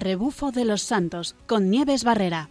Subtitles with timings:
[0.00, 2.48] rebufo de los santos con Nieves Barrera.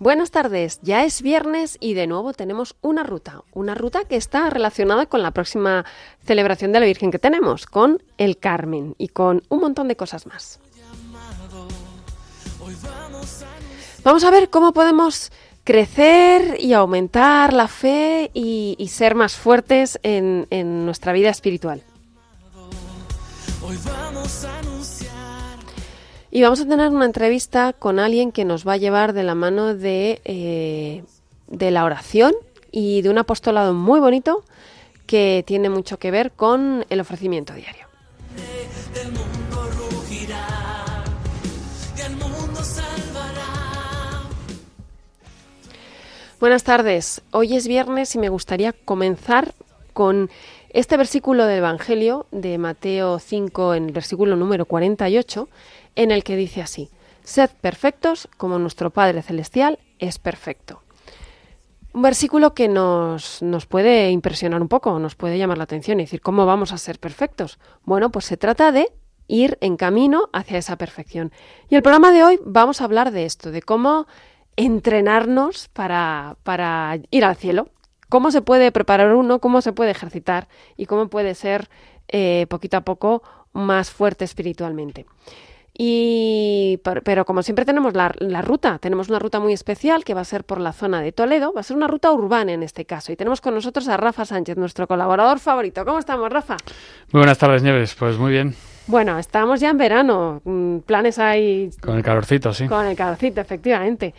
[0.00, 4.48] Buenas tardes, ya es viernes y de nuevo tenemos una ruta, una ruta que está
[4.48, 5.84] relacionada con la próxima
[6.24, 10.26] celebración de la Virgen que tenemos, con el Carmen y con un montón de cosas
[10.26, 10.58] más.
[14.02, 15.32] Vamos a ver cómo podemos
[15.64, 20.46] crecer y aumentar la fe y, ser más fuertes en
[20.86, 21.82] nuestra vida espiritual.
[26.30, 29.34] Y vamos a tener una entrevista con alguien que nos va a llevar de la
[29.34, 31.02] mano de, eh,
[31.48, 32.32] de la oración
[32.70, 34.44] y de un apostolado muy bonito
[35.06, 37.86] que tiene mucho que ver con el ofrecimiento diario.
[46.38, 47.20] Buenas tardes.
[47.32, 49.52] Hoy es viernes y me gustaría comenzar
[49.92, 50.30] con
[50.72, 55.48] este versículo del Evangelio de Mateo 5 en el versículo número 48
[55.96, 56.90] en el que dice así,
[57.22, 60.82] Sed perfectos como nuestro Padre Celestial es perfecto.
[61.92, 66.04] Un versículo que nos, nos puede impresionar un poco, nos puede llamar la atención y
[66.04, 67.58] decir, ¿cómo vamos a ser perfectos?
[67.84, 68.92] Bueno, pues se trata de
[69.26, 71.32] ir en camino hacia esa perfección.
[71.68, 74.06] Y el programa de hoy vamos a hablar de esto, de cómo
[74.56, 77.68] entrenarnos para, para ir al cielo,
[78.10, 81.70] cómo se puede preparar uno, cómo se puede ejercitar y cómo puede ser
[82.08, 83.22] eh, poquito a poco
[83.54, 85.06] más fuerte espiritualmente.
[85.82, 90.20] Y, pero como siempre tenemos la, la, ruta, tenemos una ruta muy especial que va
[90.20, 92.84] a ser por la zona de Toledo, va a ser una ruta urbana en este
[92.84, 93.12] caso.
[93.12, 95.86] Y tenemos con nosotros a Rafa Sánchez, nuestro colaborador favorito.
[95.86, 96.58] ¿Cómo estamos, Rafa?
[97.12, 97.94] Muy buenas tardes, Nieves.
[97.94, 98.54] Pues muy bien.
[98.88, 100.42] Bueno, estamos ya en verano.
[100.44, 101.70] Mm, planes hay.
[101.80, 102.66] Con el calorcito, sí.
[102.66, 104.12] Con el calorcito, efectivamente.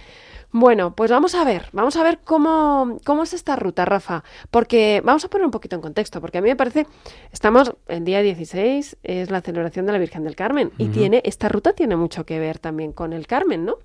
[0.51, 5.01] Bueno, pues vamos a ver, vamos a ver cómo, cómo es esta ruta, Rafa, porque
[5.03, 6.87] vamos a poner un poquito en contexto, porque a mí me parece,
[7.31, 11.47] estamos el día 16, es la celebración de la Virgen del Carmen, y tiene, esta
[11.47, 13.77] ruta tiene mucho que ver también con el Carmen, ¿no?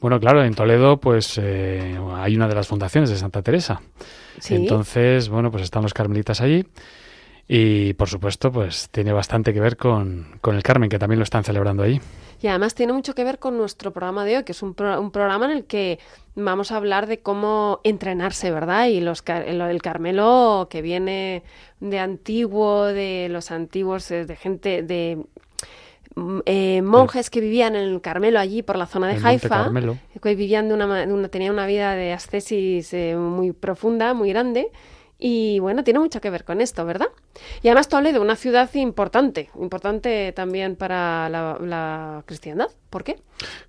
[0.00, 3.82] Bueno, claro, en Toledo pues eh, hay una de las fundaciones de Santa Teresa.
[4.38, 4.54] Sí.
[4.54, 6.64] Entonces, bueno, pues están los carmelitas allí.
[7.48, 11.24] Y por supuesto, pues tiene bastante que ver con, con el Carmen, que también lo
[11.24, 12.00] están celebrando allí.
[12.42, 15.00] Y además tiene mucho que ver con nuestro programa de hoy, que es un, pro,
[15.00, 15.98] un programa en el que
[16.34, 18.86] vamos a hablar de cómo entrenarse, ¿verdad?
[18.86, 21.42] Y los, el, el Carmelo que viene
[21.80, 25.24] de antiguo, de los antiguos, eh, de gente, de
[26.46, 29.70] eh, monjes que vivían en el Carmelo allí por la zona de El Haifa,
[30.22, 34.28] que vivían de una, de una tenían una vida de ascesis eh, muy profunda, muy
[34.30, 34.70] grande.
[35.26, 37.06] Y bueno, tiene mucho que ver con esto, ¿verdad?
[37.62, 42.66] Y además Toledo, una ciudad importante, importante también para la, la cristiandad.
[42.90, 43.16] ¿Por qué?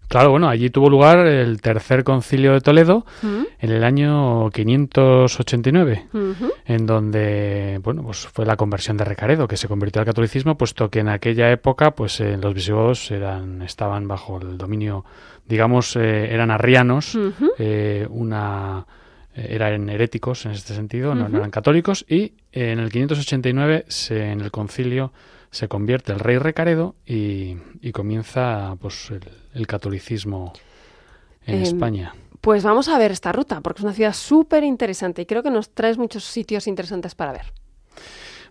[0.09, 3.43] Claro, bueno, allí tuvo lugar el tercer concilio de Toledo ¿Mm?
[3.59, 6.51] en el año 589, Ujú.
[6.65, 10.89] en donde, bueno, pues fue la conversión de Recaredo, que se convirtió al catolicismo, puesto
[10.89, 15.05] que en aquella época, pues eh, los visigodos eran, estaban bajo el dominio,
[15.47, 17.17] digamos, eh, eran arrianos,
[17.57, 18.85] eh, una
[19.35, 24.51] eran heréticos en este sentido, no, eran católicos, y en el 589 se, en el
[24.51, 25.11] concilio
[25.51, 29.21] se convierte el rey Recaredo y, y comienza pues el,
[29.53, 30.53] el catolicismo
[31.45, 32.13] en Em, España.
[32.41, 35.51] Pues vamos a ver esta ruta, porque es una ciudad súper interesante y creo que
[35.51, 37.53] nos traes muchos sitios interesantes para ver.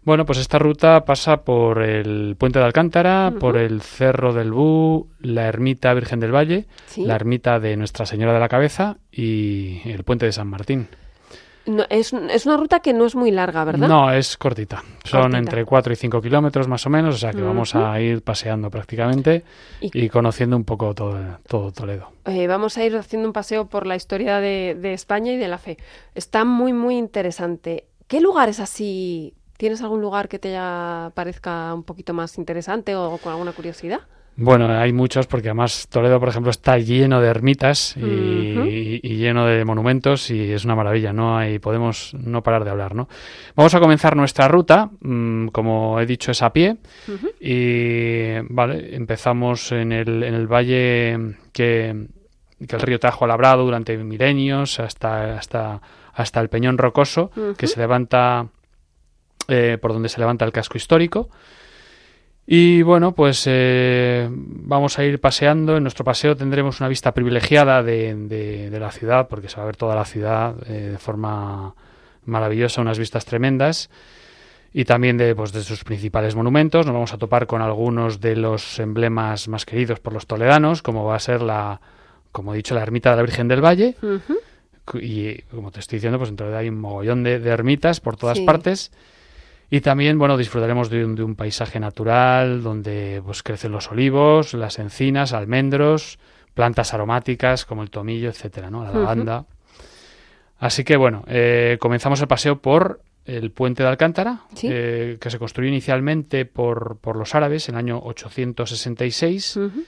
[0.04, 5.08] Bueno, pues esta ruta pasa por el Puente de Alcántara, por el Cerro del Bú,
[5.20, 7.04] la Ermita Virgen del Valle, ¿Sí?
[7.04, 10.88] la Ermita de Nuestra Señora de la Cabeza y el Puente de San Martín.
[11.66, 13.88] No, es, es una ruta que no es muy larga, ¿verdad?
[13.88, 14.84] No, es cortita.
[15.04, 15.38] Son Cortita.
[15.38, 18.68] entre 4 y 5 kilómetros más o menos, o sea que vamos a ir paseando
[18.70, 19.44] prácticamente
[19.80, 22.10] Y- y, conociendo un poco todo, todo Toledo.
[22.26, 25.48] Eh, vamos a ir haciendo un paseo por la historia de, de España y de
[25.48, 25.78] la fe.
[26.14, 27.86] Está muy, muy interesante.
[28.06, 29.32] ¿Qué lugares así?
[29.56, 34.00] ¿Tienes algún lugar que te ya parezca un poquito más interesante o con alguna curiosidad?
[34.36, 38.00] Bueno, hay muchos porque además Toledo, por ejemplo, está lleno de ermitas y,
[38.58, 38.66] Ujú.
[38.66, 42.70] y- y lleno de monumentos y es una maravilla, no hay podemos no parar de
[42.70, 43.08] hablar, ¿no?
[43.54, 46.78] Vamos a comenzar nuestra ruta, mm, como he dicho, es a pie
[47.40, 52.06] y vale, empezamos en el, en el valle que,
[52.66, 55.80] que el río Tajo ha labrado durante milenios hasta hasta
[56.12, 58.46] hasta el Peñón Rocoso que se levanta
[59.48, 61.28] eh, por donde se levanta el casco histórico.
[62.46, 65.76] Y bueno, pues eh, vamos a ir paseando.
[65.78, 69.62] En nuestro paseo tendremos una vista privilegiada de, de- de la ciudad, porque se va
[69.62, 71.74] a ver toda la ciudad eh, de forma
[72.26, 73.88] maravillosa, unas vistas tremendas.
[74.74, 76.84] Y también de, pues, de sus principales monumentos.
[76.84, 81.04] Nos vamos a topar con algunos de los emblemas más queridos por los toledanos, como
[81.04, 81.80] va a ser la,
[82.32, 83.94] como he dicho, la ermita de la Virgen del Valle,
[85.00, 88.16] y como te estoy diciendo, pues en Toledo hay un mogollón de, de ermitas por
[88.16, 88.44] todas Sí.
[88.44, 88.90] partes.
[89.74, 94.54] Y también, bueno, disfrutaremos de un, de un paisaje natural donde pues, crecen los olivos,
[94.54, 96.20] las encinas, almendros,
[96.54, 98.84] plantas aromáticas como el tomillo, etcétera, ¿no?
[98.84, 99.46] La lavanda.
[100.60, 104.68] Así que, bueno, eh, comenzamos el paseo por el puente de Alcántara, Sí.
[104.70, 109.56] eh, que se construyó inicialmente por, por los árabes en el año 866.
[109.56, 109.82] Ujú.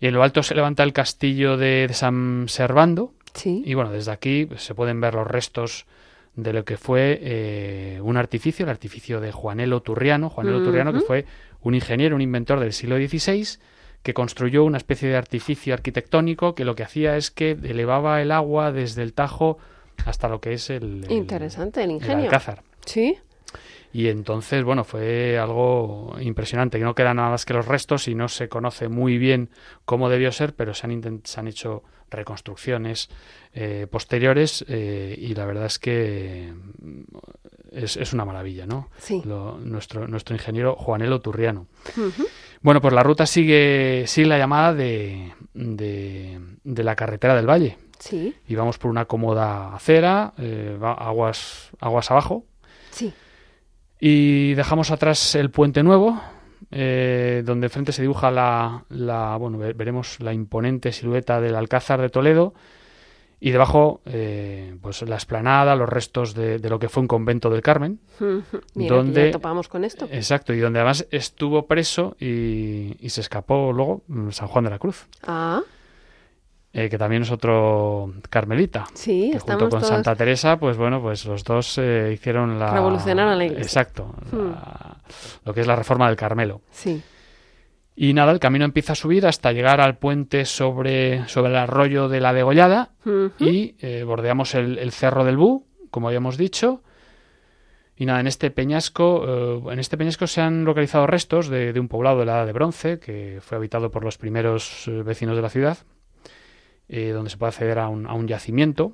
[0.00, 3.12] Y en lo alto se levanta el castillo de, de San Servando.
[3.34, 3.62] Sí.
[3.66, 5.84] Y bueno, desde aquí se pueden ver los restos
[6.34, 10.30] de lo que fue eh, un artificio, el artificio de Juanelo Turriano.
[10.30, 11.26] Juanelo Turriano, que fue
[11.60, 13.58] un ingeniero, un inventor del siglo XVI,
[14.02, 18.32] que construyó una especie de artificio arquitectónico que lo que hacía es que elevaba el
[18.32, 19.58] agua desde el Tajo
[20.06, 22.24] hasta lo que es el, el- Interesante el el ingenio.
[22.24, 22.62] Alcázar.
[22.86, 23.18] Sí.
[23.92, 28.14] Y entonces, bueno, fue algo impresionante, que no quedan nada más que los restos y
[28.14, 29.50] no se conoce muy bien
[29.84, 31.82] cómo debió ser, pero se han, se han hecho
[32.12, 33.08] reconstrucciones
[33.54, 37.00] eh, posteriores eh, y la verdad es que mm,
[37.72, 38.88] es, es una maravilla, ¿no?
[38.98, 39.22] Sí.
[39.24, 41.66] Lo- nuestro, nuestro ingeniero Juanelo Turriano.
[42.60, 47.78] Bueno, pues la ruta sigue, sigue la llamada de, de, de la carretera del Valle
[47.98, 48.34] Sí.
[48.48, 52.44] y vamos por una cómoda acera, eh, aguas, aguas abajo,
[52.90, 53.12] Sí.
[54.00, 56.20] y dejamos atrás el puente nuevo,
[56.72, 62.00] eh, donde enfrente se dibuja la, la- bueno, ve- veremos la imponente silueta del Alcázar
[62.00, 62.54] de Toledo
[63.40, 67.50] y debajo, eh, pues la esplanada, los restos de, de lo que fue un convento
[67.50, 67.98] del Carmen.
[68.20, 70.08] Mira, que Donde- ya topamos con esto.
[70.12, 74.70] Exacto, y donde además estuvo preso y, y se escapó luego mm, San Juan de
[74.70, 75.60] la Cruz, Ah,
[76.72, 78.86] eh, que también es otro carmelita.
[78.94, 79.86] sí, que junto con todos...
[79.88, 82.72] Santa Teresa, pues bueno, pues los dos eh, hicieron la...
[82.72, 83.62] Revolucionaron la Iglesia.
[83.64, 84.50] Exacto, Hmm.
[84.50, 84.96] la-
[85.44, 86.62] lo que es la reforma del Carmelo.
[86.70, 87.02] Sí.
[87.94, 92.08] Y nada, el camino empieza a subir hasta llegar al puente sobre, sobre el arroyo
[92.08, 92.92] de la Degollada
[93.38, 96.82] y eh, bordeamos el, el cerro del Bú, como habíamos dicho.
[97.94, 101.88] Y nada, en este peñasco, en este peñasco se han localizado restos de, de un
[101.88, 105.50] poblado de la Edad de Bronce que fue habitado por los primeros vecinos de la
[105.50, 105.76] ciudad,
[106.88, 108.92] eh, donde se puede acceder a un, a un yacimiento.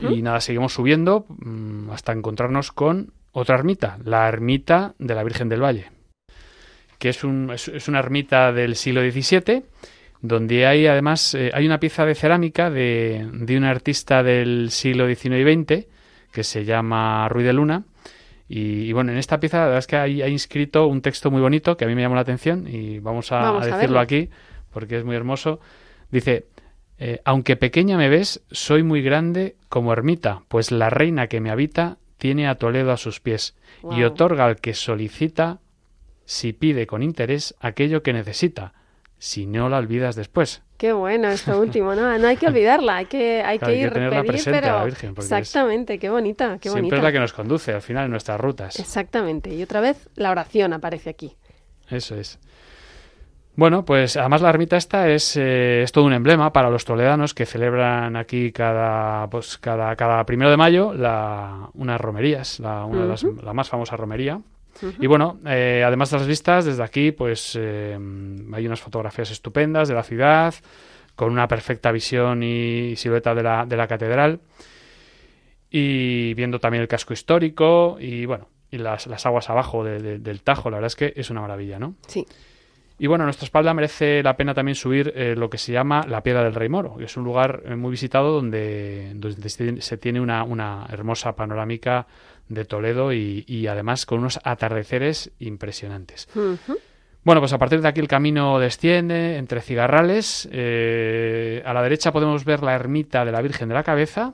[0.00, 5.50] Y nada, seguimos subiendo mm, hasta encontrarnos con otra ermita, la ermita de la Virgen
[5.50, 5.90] del Valle,
[6.98, 9.64] que es, un, es, es una ermita del siglo XVII,
[10.22, 15.06] donde hay además eh, hay una pieza de cerámica de, de un artista del siglo
[15.06, 15.86] XIX y XX
[16.32, 17.84] que se llama Ruy de Luna.
[18.48, 21.30] Y, y bueno, en esta pieza la verdad es que hay, hay inscrito un texto
[21.30, 23.66] muy bonito que a mí me llamó la atención y vamos a, Vamos a a
[23.76, 24.00] decirlo verlo.
[24.00, 24.30] aquí
[24.72, 25.60] porque es muy hermoso.
[26.10, 26.46] Dice,
[26.98, 31.50] eh, aunque pequeña me ves, soy muy grande como ermita, pues la reina que me
[31.50, 33.54] habita tiene a Toledo a sus pies
[33.90, 35.60] y otorga al que solicita,
[36.24, 38.72] si pide con interés, aquello que necesita,
[39.18, 40.62] si no la olvidas después.
[40.78, 42.18] Qué bueno esto último, ¿no?
[42.18, 44.58] No hay que olvidarla, hay que, hay Claro, que hay que ir tenerla pedir, presente
[44.68, 46.96] a la Virgen, exactamente, qué bonita, qué Siempre bonita.
[46.96, 48.78] es la que nos conduce al final en nuestras rutas.
[48.78, 49.54] Exactamente.
[49.54, 51.36] Y otra vez la oración aparece aquí.
[51.88, 52.38] Eso es.
[53.56, 57.32] Bueno, pues además la ermita esta es, eh, es todo un emblema para los toledanos
[57.32, 63.02] que celebran aquí cada, pues, cada, cada primero de mayo la, unas romerías, la, una
[63.02, 64.40] de las, la más famosa romería.
[65.00, 67.98] Y bueno, eh, además de las vistas, desde aquí pues eh,
[68.52, 70.54] hay unas fotografías estupendas de la ciudad,
[71.14, 74.40] con una perfecta visión y silueta de la, de la catedral,
[75.70, 80.18] y viendo también el casco histórico y bueno, y las, las aguas abajo de- de-
[80.18, 81.94] del Tajo, la verdad es que es una maravilla, ¿no?
[82.06, 82.26] Sí.
[82.98, 86.06] Y bueno, a nuestra espalda merece la pena también subir eh, lo que se llama
[86.08, 89.48] la Piedra del Rey Moro, que es un lugar eh, muy visitado donde, donde
[89.82, 92.06] se tiene una, una hermosa panorámica
[92.48, 96.28] de Toledo y, y además con unos atardeceres impresionantes.
[97.22, 100.48] Bueno, pues a partir de aquí el camino desciende entre cigarrales.
[100.52, 104.32] eh, a la derecha podemos ver la ermita de la Virgen de la Cabeza,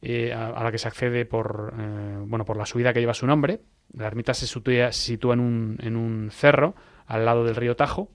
[0.00, 3.12] eh, a, a la que se accede por, eh, bueno, por la subida que lleva
[3.12, 3.60] su nombre.
[3.94, 6.74] La ermita se sitúa, se sitúa en, un, en un cerro
[7.12, 8.08] al lado del río Tajo,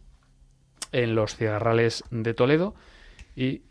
[0.91, 2.73] en los cigarrales de Toledo
[3.35, 3.61] y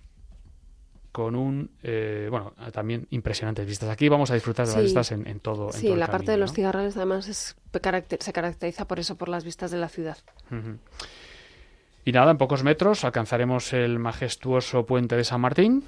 [1.13, 3.89] con un, eh, bueno, también impresionantes vistas.
[3.89, 5.69] Aquí vamos a disfrutar de las vistas en, en todo.
[5.69, 7.57] en Sí, todo el la parte de los cigarrales además es
[8.21, 10.19] se caracteriza por eso, por las vistas de la ciudad.
[12.05, 15.85] Y nada, en pocos metros alcanzaremos el majestuoso puente de San Martín,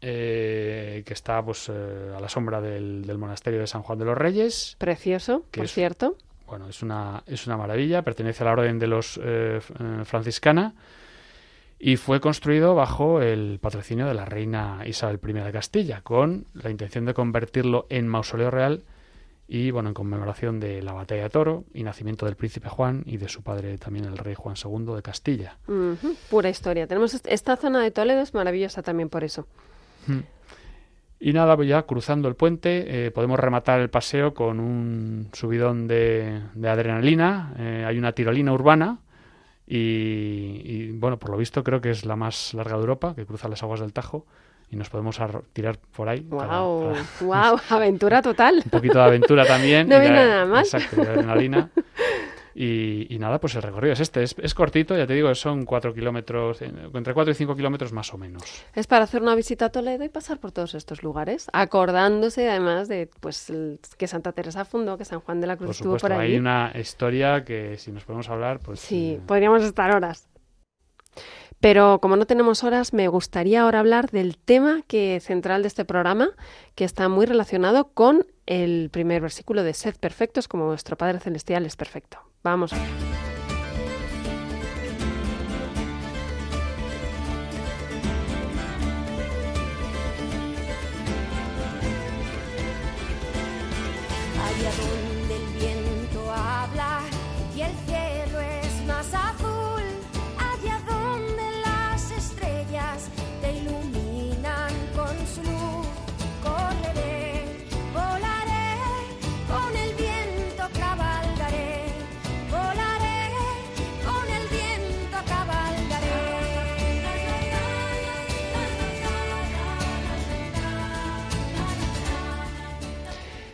[0.00, 4.04] eh, que está pues eh, a la sombra del, del monasterio de San Juan de
[4.04, 4.76] los Reyes.
[4.78, 6.16] Precioso, Que por es- cierto.
[6.48, 10.74] Bueno, es una, es una maravilla, pertenece a la orden de los eh, eh, franciscana
[11.78, 16.70] y fue construido bajo el patrocinio de la reina Isabel I de Castilla, con la
[16.70, 18.82] intención de convertirlo en mausoleo real
[19.46, 23.16] y bueno, en conmemoración de la batalla de Toro y nacimiento del príncipe Juan y
[23.16, 25.56] de su padre también el rey Juan II de Castilla.
[26.30, 26.86] Pura historia.
[26.86, 29.46] Tenemos est- esta zona de Toledo es maravillosa también por eso.
[31.20, 35.88] Y nada, pues ya cruzando el puente eh, podemos rematar el paseo con un subidón
[35.88, 37.54] de, de adrenalina.
[37.58, 38.98] Eh, hay una tirolina urbana
[39.66, 43.26] y, y, bueno, por lo visto creo que es la más larga de Europa, que
[43.26, 44.26] cruza las aguas del Tajo
[44.70, 45.18] y nos podemos
[45.52, 46.20] tirar por ahí.
[46.28, 46.94] ¡Wow!
[47.20, 47.60] ¡Wow!
[47.70, 48.62] Aventura total.
[48.64, 49.88] Un poquito de aventura también.
[49.88, 50.64] no viene nada mal.
[50.64, 51.70] Exacto, de adrenalina.
[52.54, 54.22] Y, nada, pues el recorrido es este.
[54.22, 58.18] Es, cortito, ya te digo, son cuatro kilómetros, entre cuatro y cinco kilómetros más o
[58.18, 58.42] menos.
[58.74, 62.88] Es para hacer una visita a Toledo y pasar por todos estos lugares, acordándose además
[62.88, 63.52] de pues
[63.96, 66.32] que Santa Teresa fundó, que San Juan de la Cruz estuvo por ahí.
[66.32, 68.80] Hay una historia que si nos podemos hablar, pues...
[68.80, 70.28] Sí, eh, podríamos estar horas.
[71.60, 75.84] Pero como no tenemos horas, me gustaría ahora hablar del tema que central de este
[75.84, 76.30] programa,
[76.74, 81.66] que está muy relacionado con el primer versículo de Sed perfectos como vuestro Padre Celestial
[81.66, 82.18] es perfecto.
[82.42, 82.72] Vamos.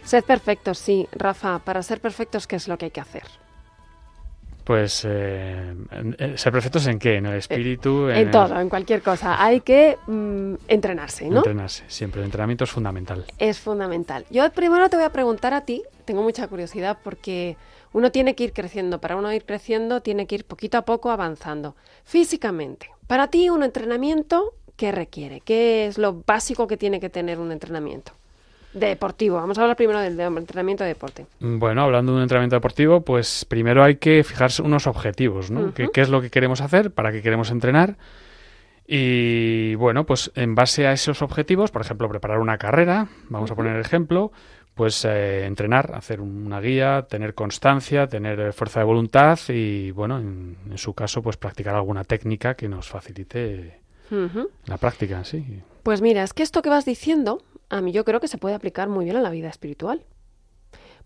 [0.04, 1.58] Sed perfectos, sí, Rafa.
[1.60, 3.24] Para ser perfectos, ¿qué es lo que hay que hacer?
[4.64, 5.74] Pues eh,
[6.36, 9.42] ser perfectos en qué, en el espíritu, en, todo, en cualquier cosa.
[9.42, 11.38] Hay que mm, entrenarse, ¿no?
[11.38, 12.22] Entrenarse, siempre.
[12.22, 13.26] El entrenamiento es fundamental.
[13.38, 14.24] Es fundamental.
[14.30, 17.58] Yo primero te voy a preguntar a ti, tengo mucha curiosidad porque
[17.92, 19.00] uno tiene que ir creciendo.
[19.02, 21.76] Para uno ir creciendo tiene que ir poquito a poco avanzando.
[22.04, 25.40] Físicamente, para ti un entrenamiento, ¿qué requiere?
[25.40, 28.12] ¿Qué es lo básico que tiene que tener un entrenamiento?
[28.74, 29.36] Deportivo.
[29.36, 31.26] Vamos a hablar primero del entrenamiento de deporte.
[31.40, 35.72] Bueno, hablando de un entrenamiento deportivo, pues primero hay que fijarse unos objetivos, ¿no?
[35.72, 36.90] ¿Qué, es lo que queremos hacer?
[36.90, 37.96] ¿Para qué queremos entrenar?
[38.86, 43.54] Y bueno, pues en base a esos objetivos, por ejemplo, preparar una carrera, vamos a
[43.54, 44.30] poner el ejemplo,
[44.74, 50.56] pues eh, entrenar, hacer una guía, tener constancia, tener fuerza de voluntad y bueno, en,
[50.76, 53.80] su caso, pues practicar alguna técnica que nos facilite
[54.66, 55.62] la práctica, sí.
[55.82, 58.54] Pues mira, es que esto que vas diciendo a mí yo creo que se puede
[58.54, 60.04] aplicar muy bien a la vida espiritual.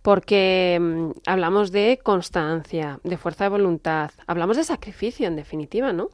[0.02, 6.10] Porque mm, hablamos de constancia, de fuerza de voluntad, hablamos de sacrificio en definitiva, ¿no?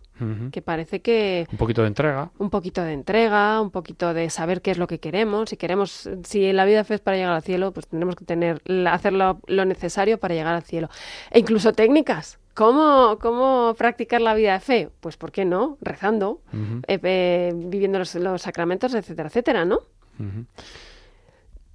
[0.52, 1.46] Que parece que...
[1.50, 2.30] Un poquito de entrega.
[2.38, 5.50] Un poquito de entrega, un poquito de saber qué es lo que queremos.
[5.50, 9.12] Si queremos, si la vida es para llegar al cielo, pues tendremos que tener, hacer
[9.12, 10.88] lo, necesario para llegar al cielo.
[11.32, 12.38] E incluso técnicas.
[12.54, 14.88] ¿Cómo, ¿Cómo practicar la vida de fe?
[15.00, 15.76] Pues, ¿por qué no?
[15.80, 16.40] Rezando,
[16.86, 19.80] eh, eh, viviendo los, los, sacramentos, etcétera, etcétera, ¿no?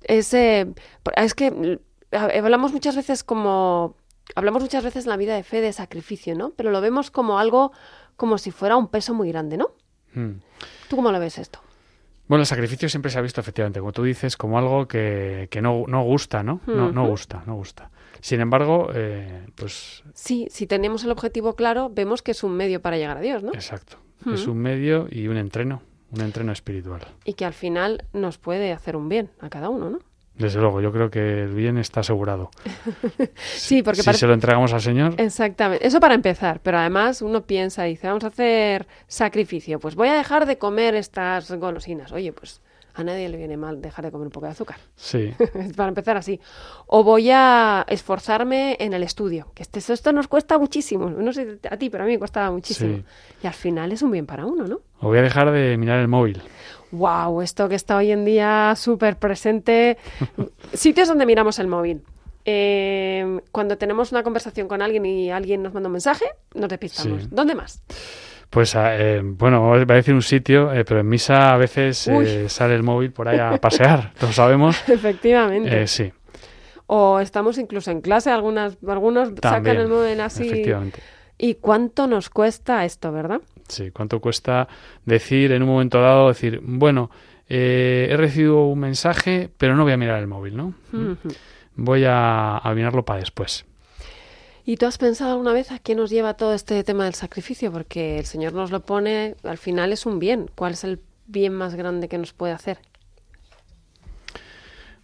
[0.01, 1.79] Es, es que
[2.12, 3.96] hablamos muchas veces como
[4.36, 6.51] hablamos muchas veces en la vida de fe de sacrificio, ¿no?
[6.51, 7.72] Pero lo vemos como algo
[8.15, 9.72] como si fuera un peso muy grande, ¿no?
[10.13, 10.39] Hmm.
[10.89, 11.60] ¿Tú cómo lo ves esto?
[12.27, 15.62] Bueno, el sacrificio siempre se ha visto efectivamente, como tú dices, como algo que, que
[15.62, 16.62] no, no, gusta, ¿no?
[16.67, 17.89] no, no gusta, no gusta.
[18.22, 20.03] Sin embargo, eh, pues...
[20.13, 23.41] Sí, si tenemos el objetivo claro, vemos que es un medio para llegar a Dios,
[23.41, 23.51] ¿no?
[23.53, 23.98] Exacto.
[24.31, 25.81] Es un medio y un entreno.
[26.11, 27.01] Un entreno espiritual.
[27.23, 29.99] Y que al final nos puede hacer un bien a cada uno, ¿no?
[30.39, 32.49] Desde luego, yo creo que el bien está asegurado.
[33.35, 35.15] sí, porque si se lo entregamos al Señor.
[35.17, 35.85] Exactamente.
[35.85, 40.07] Eso para empezar, pero además uno piensa y dice, vamos a hacer sacrificio, pues voy
[40.07, 42.13] a dejar de comer estas golosinas.
[42.13, 42.61] Oye, pues
[42.99, 44.77] a nadie le viene mal dejar de comer un poco de azúcar.
[44.95, 45.33] Sí.
[45.75, 46.39] Para empezar así.
[46.87, 51.09] O voy a esforzarme en el estudio, que este, esto nos cuesta muchísimo.
[51.09, 53.03] No sé a ti, pero a mí me costaba muchísimo.
[53.41, 54.81] Y al final es un bien para uno, ¿no?
[54.99, 56.41] O voy a dejar de mirar el móvil.
[56.91, 59.97] Wow, esto que está hoy en día súper presente.
[60.73, 62.01] Sitios donde miramos el móvil.
[62.45, 66.25] Eh, cuando tenemos una conversación con alguien y alguien nos manda un mensaje,
[66.55, 67.29] nos despistamos.
[67.29, 67.81] ¿Dónde más?
[68.49, 72.07] Pues ah, eh, bueno, voy a decir un sitio, eh, pero en misa a veces
[72.07, 74.77] eh, sale el móvil por ahí a pasear, lo sabemos.
[74.89, 75.85] Efectivamente.
[75.87, 76.11] sí.
[76.87, 80.47] O estamos incluso en clase, algunas, algunos sacan el móvil así.
[80.47, 80.99] Efectivamente.
[81.37, 83.41] ¿Y cuánto nos cuesta esto, verdad?
[83.67, 84.67] Sí, cuánto cuesta
[85.05, 87.11] decir en un momento dado, decir, bueno,
[87.47, 90.73] he recibido un mensaje, pero no voy a mirar el móvil, ¿no?
[91.75, 93.67] Voy a, a mirarlo para después.
[94.69, 97.71] ¿Y tú has pensado alguna vez a qué nos lleva todo este tema del sacrificio?
[97.71, 100.47] Porque el Señor nos lo pone, al final es un bien.
[100.53, 102.77] ¿Cuál es el bien más grande que nos puede hacer?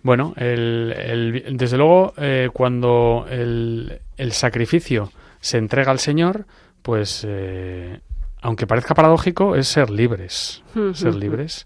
[0.03, 4.01] Bueno, desde luego, eh, cuando el,
[4.33, 6.45] sacrificio se entrega al Señor,
[6.83, 8.01] pues, eh,
[8.43, 10.61] aunque parezca paradójico, es ser libres.
[10.93, 11.65] Ser libres.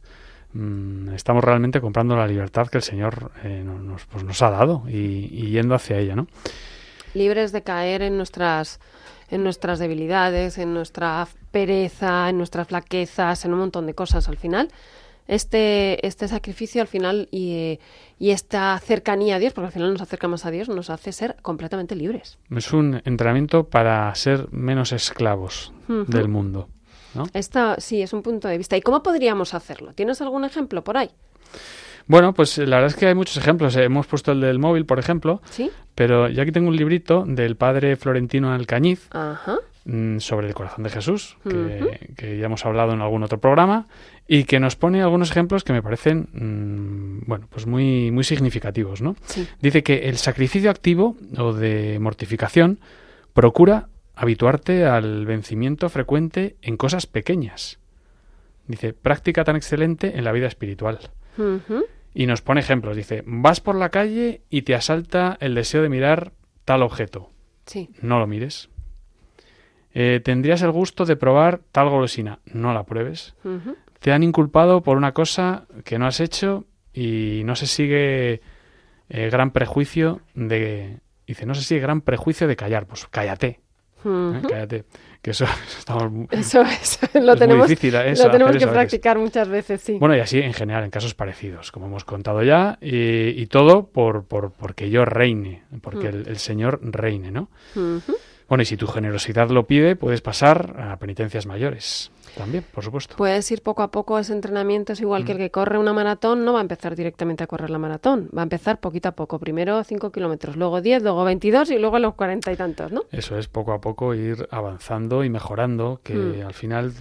[0.53, 4.83] mm, estamos realmente comprando la libertad que el Señor eh, nos, pues nos ha dado
[4.87, 6.27] y, y yendo hacia ella, ¿no?
[7.13, 8.79] Libres de caer en nuestras
[9.31, 14.37] en nuestras debilidades, en nuestra pereza, en nuestras flaquezas, en un montón de cosas al
[14.37, 14.69] final
[15.29, 17.79] este, este sacrificio al final y,
[18.17, 21.11] y, esta cercanía a Dios, porque al final nos acerca más a Dios, nos hace
[21.11, 22.39] ser completamente libres.
[22.49, 26.67] Es un entrenamiento para ser menos esclavos del mundo.
[27.13, 27.25] ¿no?
[27.33, 28.75] Esta, sí, es un punto de vista.
[28.75, 29.93] ¿Y cómo podríamos hacerlo?
[29.93, 31.11] ¿Tienes algún ejemplo por ahí?
[32.09, 33.75] Bueno, pues la verdad es que hay muchos ejemplos.
[33.75, 35.43] Hemos puesto el del móvil, por ejemplo.
[35.51, 35.69] Sí.
[35.93, 39.59] Pero yo aquí tengo un librito del padre Florentino Alcañiz Ajá.
[39.85, 42.15] Mm, sobre el corazón de Jesús, que, uh -huh.
[42.15, 43.85] que, ya hemos hablado en algún otro programa,
[44.27, 49.03] y que nos pone algunos ejemplos que me parecen, mmm, bueno, pues muy, muy significativos,
[49.03, 49.15] ¿no?
[49.25, 49.47] Sí.
[49.61, 52.79] Dice que el sacrificio activo o de mortificación
[53.33, 57.77] procura habituarte al vencimiento frecuente en cosas pequeñas.
[58.67, 60.97] Dice, práctica tan excelente en la vida espiritual.
[61.37, 61.85] Uh -huh.
[62.13, 62.95] Y nos pone ejemplos.
[62.95, 66.33] Dice, vas por la calle y te asalta el deseo de mirar
[66.65, 67.29] tal objeto.
[67.65, 67.89] Sí.
[68.01, 68.69] No lo mires.
[69.93, 72.39] Eh, tendrías el gusto de probar tal golosina.
[72.45, 73.35] No la pruebes.
[73.43, 73.75] Uh -huh.
[73.99, 78.41] Te han inculpado por una cosa que no has hecho y no se sigue
[79.09, 80.99] eh, gran prejuicio de...
[81.27, 82.87] Dice, no se sigue gran prejuicio de callar.
[82.87, 83.59] Pues cállate.
[84.03, 84.37] Uh -huh.
[84.37, 84.47] ¿eh?
[84.49, 84.85] Cállate.
[85.21, 85.45] Que eso,
[85.77, 86.63] estamos, eso
[87.19, 87.95] lo es tenemos, muy difícil.
[87.95, 89.97] Eso, lo tenemos que eso practicar muchas veces, sí.
[89.99, 93.87] Bueno, y así en general, en casos parecidos, como hemos contado ya, y, y todo
[93.87, 96.15] por, por, porque yo reine, porque Mm.
[96.15, 97.49] el, el, Señor reine, ¿no?
[98.47, 102.11] Bueno, y si tu generosidad lo pide, puedes pasar a penitencias mayores.
[102.39, 103.15] También, por supuesto.
[103.17, 105.25] Puedes ir poco a poco a ese entrenamiento, es igual mm.
[105.25, 108.29] que el que corre una maratón, no va a empezar directamente a correr la maratón,
[108.35, 109.39] va a empezar poquito a poco.
[109.39, 113.03] Primero 5 kilómetros, luego 10, luego 22 y luego los 40 y tantos, ¿no?
[113.11, 116.47] Eso es, poco a poco ir avanzando y mejorando, que mm.
[116.47, 116.93] al final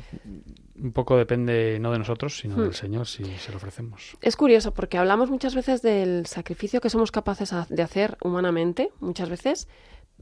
[0.83, 2.61] un poco depende no de nosotros, sino mm.
[2.63, 4.17] del Señor si se lo ofrecemos.
[4.21, 9.29] Es curioso porque hablamos muchas veces del sacrificio que somos capaces de hacer humanamente, muchas
[9.29, 9.69] veces,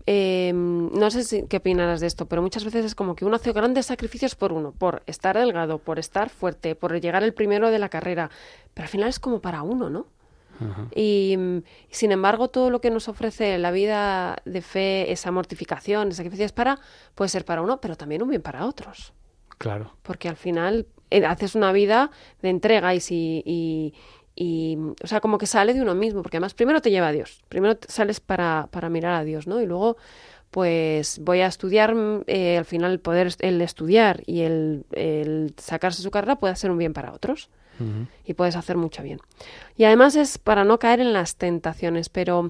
[0.07, 3.37] eh, no sé si, qué opinarás de esto, pero muchas veces es como que uno
[3.37, 7.71] hace grandes sacrificios por uno, por estar delgado, por estar fuerte, por llegar el primero
[7.71, 8.31] de la carrera,
[8.73, 10.07] pero al final es como para uno, ¿no?
[10.95, 11.37] Y,
[11.91, 16.47] sin embargo, todo lo que nos ofrece la vida de fe, esa mortificación, ese sacrificio
[16.47, 16.81] es para,
[17.15, 19.13] puede ser para uno, pero también un bien para otros.
[19.59, 19.93] Claro.
[20.03, 23.93] Porque al final eh, haces una vida de entrega y, si, y,
[24.39, 27.13] y, o sea, como que sale de uno mismo, porque además primero te lleva a
[27.13, 29.63] Dios, primero sales para, para mirar a Dios, ¿no?
[29.63, 29.97] Y luego,
[30.51, 31.95] pues voy a estudiar,
[32.27, 36.71] eh, al final el poder, el estudiar y el, el, sacarse su carrera puede ser
[36.71, 37.49] un bien para otros.
[37.81, 38.07] Uh -huh.
[38.25, 39.21] Y puedes hacer mucho bien.
[39.77, 42.49] Y además es para no caer en las tentaciones, pero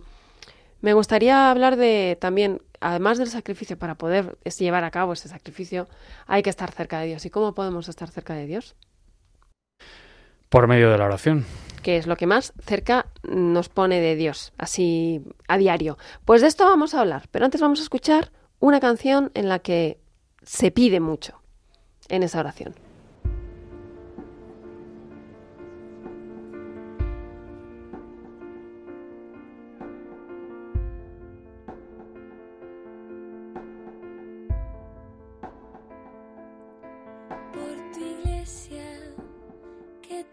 [0.80, 5.88] me gustaría hablar de también, además del sacrificio, para poder llevar a cabo ese sacrificio,
[6.26, 7.24] hay que estar cerca de Dios.
[7.26, 8.74] ¿Y cómo podemos estar cerca de Dios?
[10.48, 11.44] Por medio de la oración.
[11.82, 15.98] Que es lo que más cerca nos pone de Dios, así a diario.
[16.24, 19.58] Pues de esto vamos a hablar, pero antes vamos a escuchar una canción en la
[19.58, 20.00] que
[20.42, 21.40] se pide mucho
[22.08, 22.74] en esa oración.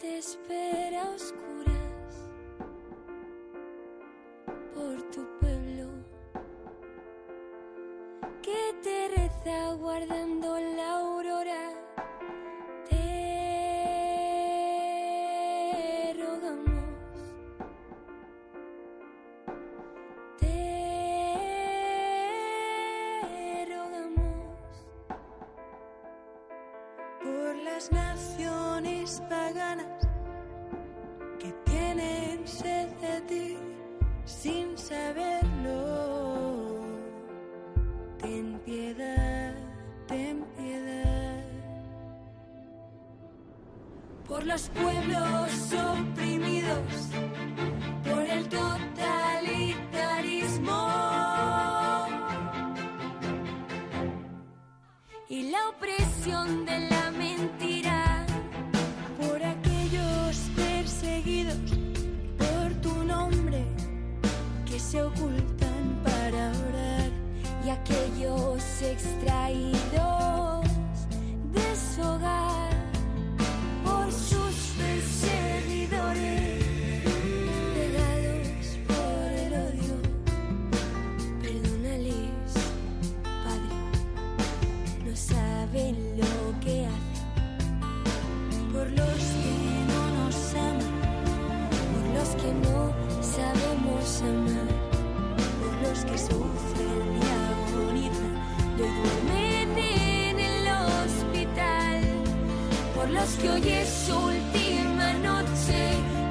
[0.04, 2.14] Te espera oscuras
[4.76, 5.88] por tu pueblo
[8.42, 11.04] que te reza guardando la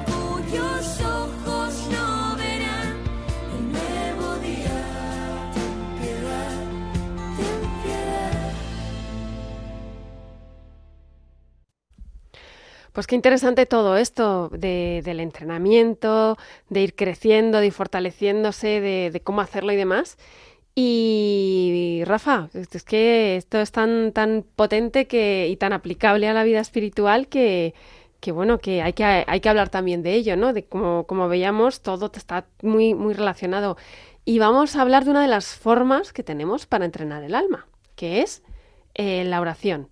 [0.05, 2.93] Cuyos ojos no verán
[3.71, 4.81] nuevo día.
[12.91, 16.37] Pues qué interesante todo esto de- del entrenamiento,
[16.69, 20.17] de ir creciendo, de fortaleciéndose, de cómo hacerlo y demás.
[20.75, 26.43] Y Rafa, es que esto es tan, tan potente que, y tan aplicable a la
[26.43, 27.75] vida espiritual que,
[28.19, 30.51] que bueno, que hay que, hay que hablar también de ello, ¿no?
[30.51, 33.77] De como, como veíamos, todo está muy, muy relacionado.
[34.25, 37.67] Y vamos a hablar de una de las formas que tenemos para entrenar el alma,
[37.95, 38.41] que es
[38.95, 39.89] eh, la oración.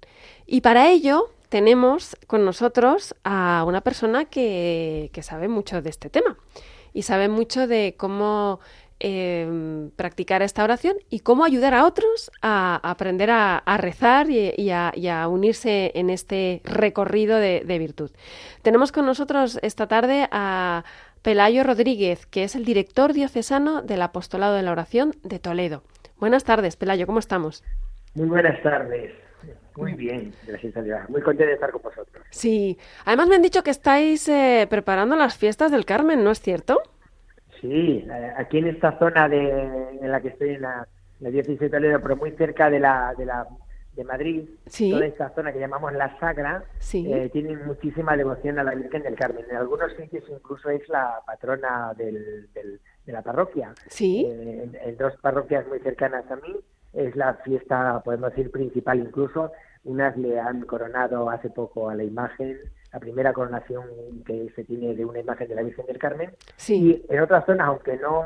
[0.48, 6.10] Y para ello tenemos con nosotros a una persona que, que sabe mucho de este
[6.10, 6.38] tema
[6.94, 8.60] y sabe mucho de cómo
[9.02, 14.30] eh, practicar esta oración y cómo ayudar a otros a, a aprender a, a rezar
[14.30, 18.12] y, y a, y a unirse en este recorrido de, de virtud.
[18.62, 20.86] Tenemos con nosotros esta tarde a
[21.22, 25.84] Pelayo Rodríguez, que es el director diocesano del Apostolado de la Oración de Toledo.
[26.18, 27.64] Buenas tardes, Pelayo, ¿cómo estamos?
[28.14, 29.14] Muy buenas tardes.
[29.76, 31.00] Muy bien, gracias a Dios.
[31.10, 32.26] Muy contento de estar con vosotros.
[32.30, 36.42] Sí, además me han dicho que estáis eh, preparando las fiestas del Carmen, ¿no es
[36.42, 36.82] cierto?
[37.62, 39.50] Sí, eh, aquí en esta zona de,
[40.02, 40.88] en la que estoy, en la,
[41.20, 43.46] la diócesis de Toledo, pero muy cerca de la de, la,
[43.96, 44.92] de Madrid, Sí.
[44.92, 47.12] toda esta zona que llamamos la Sagra, Sí.
[47.14, 49.46] eh, tienen muchísima devoción a la Virgen del Carmen.
[49.50, 53.74] En algunos sitios incluso es la patrona del, del- de la parroquia.
[53.88, 54.26] Sí.
[54.28, 56.56] Eh, en, en dos parroquias muy cercanas a mí
[56.94, 59.52] es la fiesta, podemos decir, principal incluso.
[59.84, 62.60] Unas le han coronado hace poco a la imagen,
[62.92, 63.86] la primera coronación
[64.26, 66.32] que se tiene de una imagen de la Virgen del Carmen.
[66.58, 67.04] Sí.
[67.10, 68.26] Y en otras zonas, aunque no,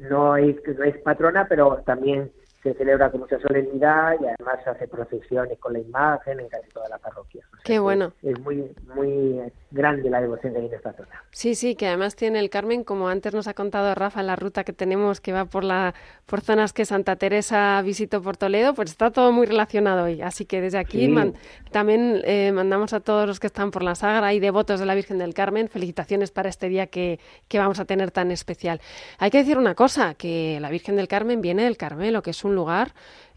[0.00, 2.30] no, es, no es patrona, pero también
[2.72, 6.68] se celebra con mucha solemnidad y además se hace procesiones con la imagen en casi
[6.70, 7.44] toda la parroquia.
[7.52, 8.12] O sea Qué bueno.
[8.22, 11.08] Es muy, muy grande la devoción que hay en esta zona.
[11.30, 14.64] Sí, sí, que además tiene el Carmen, como antes nos ha contado Rafa, la ruta
[14.64, 15.94] que tenemos que va por la
[16.26, 20.22] por zonas que Santa Teresa visitó por Toledo, pues está todo muy relacionado hoy.
[20.22, 21.08] Así que desde aquí Sí.
[21.08, 21.34] man-
[21.70, 24.94] también eh, mandamos a todos los que están por la Sagra y devotos de la
[24.94, 28.80] Virgen del Carmen felicitaciones para este día que, que vamos a tener tan especial.
[29.18, 32.44] Hay que decir una cosa, que la Virgen del Carmen viene del Carmelo, que es
[32.44, 32.92] un lugar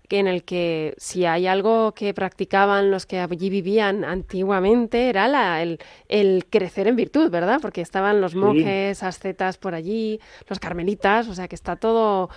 [0.08, 5.28] que en el que si hay algo que practicaban los que allí vivían antiguamente era
[5.28, 5.78] la, el,
[6.08, 7.60] el crecer en virtud, ¿verdad?
[7.62, 12.32] Porque estaban los monjes, ascetas por allí, los carmelitas, o sea que está todo,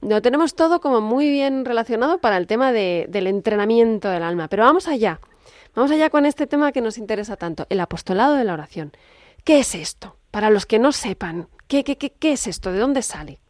[0.00, 4.46] lo tenemos todo como muy bien relacionado para el tema de- del entrenamiento del alma.
[4.46, 5.18] Pero vamos allá,
[5.74, 8.92] vamos allá con este tema que nos interesa tanto, el apostolado de la oración.
[9.42, 10.14] ¿Qué es esto?
[10.30, 12.70] Para los que no sepan, ¿qué, qué, qué, qué es esto?
[12.70, 13.40] ¿De dónde sale?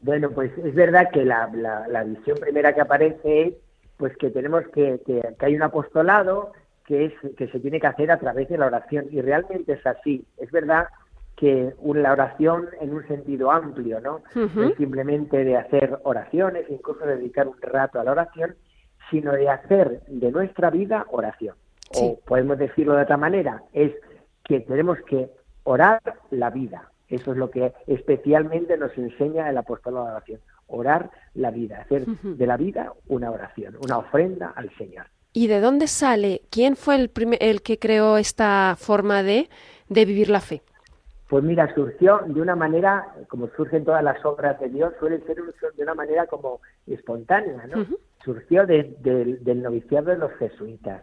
[0.00, 3.54] Bueno, pues es verdad que la, la, la visión primera que aparece es
[3.96, 6.52] pues que tenemos que, que, que hay un apostolado
[6.86, 9.86] que es que se tiene que hacer a través de la oración y realmente es
[9.86, 10.24] así.
[10.38, 10.86] Es verdad
[11.36, 14.22] que un- la oración en un sentido amplio, ¿no?
[14.34, 14.60] Ujú.
[14.60, 18.56] No es simplemente de hacer oraciones, incluso dedicar un rato a la oración,
[19.10, 21.54] sino de hacer de nuestra vida oración.
[21.92, 22.00] Sí.
[22.04, 23.92] O podemos decirlo de otra manera, es
[24.44, 25.28] que tenemos que
[25.64, 26.00] orar
[26.30, 26.88] la vida.
[27.12, 30.40] Eso es lo que especialmente nos enseña el apostolado de la oración.
[30.66, 35.06] Orar la vida, hacer de la vida una oración, una ofrenda al Señor.
[35.34, 36.42] ¿Y de dónde sale?
[36.50, 39.48] ¿Quién fue el, primer, el que creó esta forma de,
[39.88, 40.62] de vivir la fe?
[41.28, 45.36] Pues mira, surgió de una manera, como surgen todas las obras de Dios, suele ser
[45.76, 47.86] de una manera como espontánea, ¿no?
[48.24, 51.02] Surgió de- del- del noviciado de los jesuitas.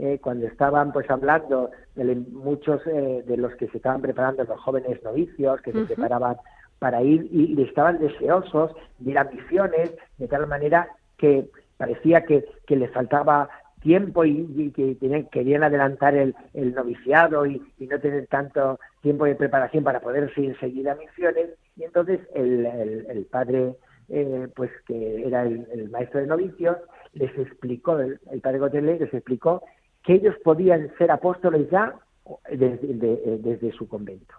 [0.00, 4.60] Eh, cuando estaban pues hablando de muchos eh, de los que se estaban preparando, los
[4.60, 6.36] jóvenes novicios que se preparaban
[6.78, 12.24] para ir y, y estaban deseosos de ir a misiones, de tal manera que parecía
[12.24, 13.48] que, que les faltaba
[13.80, 18.78] tiempo y, y que tenían- querían adelantar el, el noviciado y, y no tener tanto
[19.02, 21.50] tiempo de preparación para poder ir enseguida a misiones.
[21.76, 23.74] Y entonces el, el- el padre,
[24.08, 26.76] eh, pues que era el, maestro de novicios,
[27.14, 29.62] les explicó, el, el padre Gotelé les explicó
[30.04, 31.94] que ellos podían ser apóstoles ya
[32.50, 34.34] desde, de- desde su convento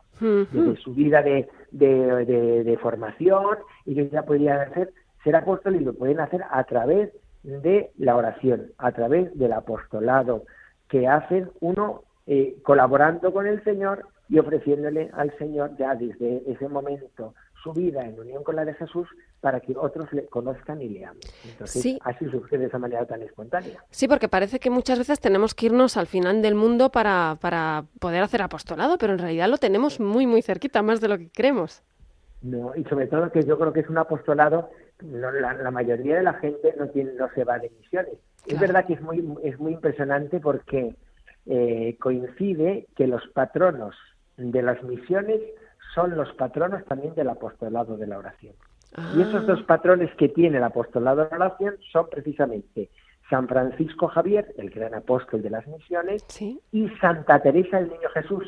[0.52, 4.91] desde su vida de, de, de- de formación, ellos ya podían hacer,
[5.24, 7.12] ser apóstoles y lo pueden hacer a través
[7.43, 10.43] de la oración, a través del apostolado
[10.89, 16.67] que hacen uno eh, colaborando con el Señor y ofreciéndole al Señor ya desde ese
[16.67, 19.08] momento su vida en unión con la de Jesús
[19.41, 21.22] para que otros le conozcan y le amen.
[21.50, 22.00] Entonces, Sí.
[22.04, 23.84] así surge de esa manera tan espontánea.
[23.89, 27.86] Sí, porque parece que muchas veces tenemos que irnos al final del mundo para, para
[28.00, 31.30] poder hacer apostolado, pero en realidad lo tenemos muy, muy cerquita, más de lo que
[31.30, 31.82] creemos.
[32.41, 34.69] No, y sobre todo que yo creo que es un apostolado,
[35.04, 38.13] no, la, la mayoría de la gente no tiene, no se va de misiones.
[38.48, 40.95] Es verdad que es muy, es muy impresionante porque
[41.45, 43.95] eh, coincide que los patronos
[44.38, 45.41] de las misiones
[45.93, 48.54] son los patronos también del apostolado de la oración.
[49.15, 52.89] Y esos dos patrones que tiene el apostolado de la oración son precisamente
[53.30, 56.25] San Francisco Javier, el gran apóstol de las misiones,
[56.71, 58.45] y Santa Teresa del Niño Jesús,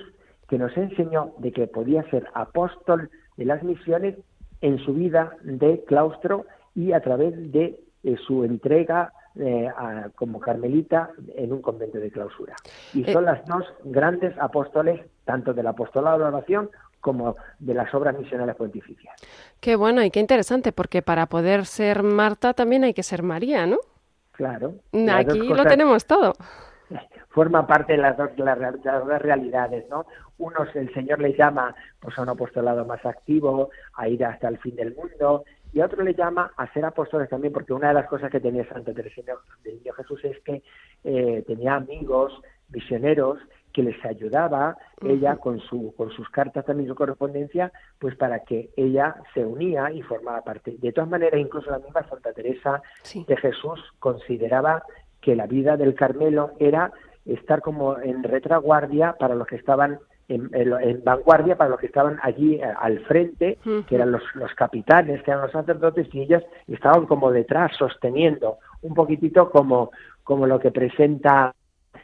[0.49, 4.17] que nos enseñó de que podía ser apóstol de las misiones
[4.61, 7.79] en su vida de claustro y a través de,
[8.25, 9.69] su entrega eh,
[10.15, 12.55] como carmelita en un convento de clausura.
[12.93, 13.27] Y son eh.
[13.27, 16.69] las dos grandes apóstoles, tanto del apostolado de la oración
[17.01, 19.13] como de las obras misionales pontificias.
[19.59, 23.65] Qué bueno y qué interesante, porque para poder ser Marta también hay que ser María,
[23.65, 23.77] ¿no?
[24.31, 24.75] Claro.
[25.13, 26.33] Aquí lo tenemos todo.
[27.29, 28.31] Forma parte de las dos,
[29.19, 30.05] realidades, ¿no?
[30.37, 34.57] Unos el Señor les llama pues, a un apostolado más activo, a ir hasta el
[34.57, 37.93] fin del mundo, y a otro le llama a ser apóstoles también, porque una de
[37.93, 39.21] las cosas que tenía Santa Teresa
[39.63, 40.63] de Niño Jesús es que
[41.05, 42.33] eh, tenía amigos
[42.69, 43.39] misioneros
[43.73, 48.69] que les ayudaba ella con su con sus cartas también su correspondencia pues para que
[48.75, 50.75] ella se unía y formaba parte.
[50.77, 52.81] De todas maneras incluso la misma Santa Teresa
[53.13, 54.83] de Jesús consideraba
[55.21, 56.91] que la vida del Carmelo era
[57.25, 62.55] estar como en retraguardia para los que estaban en, vanguardia para los que estaban allí
[62.55, 63.57] eh, al frente,
[63.87, 68.57] que eran los, los capitanes, que eran los sacerdotes, y ellos estaban como detrás, sosteniendo,
[68.81, 69.91] un poquitito como,
[70.23, 71.53] como lo que presenta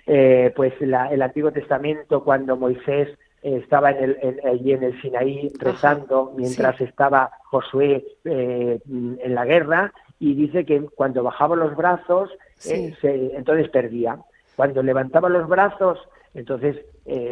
[0.10, 3.10] eh, pues el Antiguo Testamento cuando Moisés
[3.44, 9.44] eh, estaba en el, allí en el Sinaí rezando mientras estaba Josué eh, en la
[9.44, 12.30] guerra y dice que cuando bajaba los brazos
[12.64, 14.18] entonces perdía.
[14.56, 16.00] Cuando levantaba los brazos
[16.34, 16.78] entonces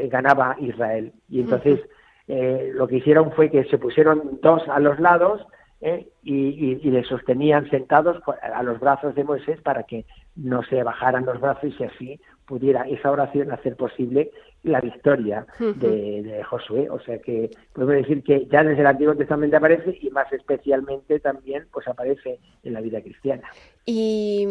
[0.09, 1.13] ganaba Israel.
[1.29, 1.79] Y entonces
[2.27, 5.47] lo que hicieron fue que se pusieron dos a los lados
[5.81, 11.25] y, y, le sostenían sentados a los brazos de Moisés para que no se bajaran
[11.25, 14.31] los brazos y así pudiera esa oración hacer posible
[14.63, 16.89] la victoria de, Josué.
[16.89, 21.19] O sea que podemos decir que ya desde el Antiguo Testamento aparece y más especialmente
[21.19, 23.43] también pues aparece en la vida cristiana.
[23.85, 24.47] Y,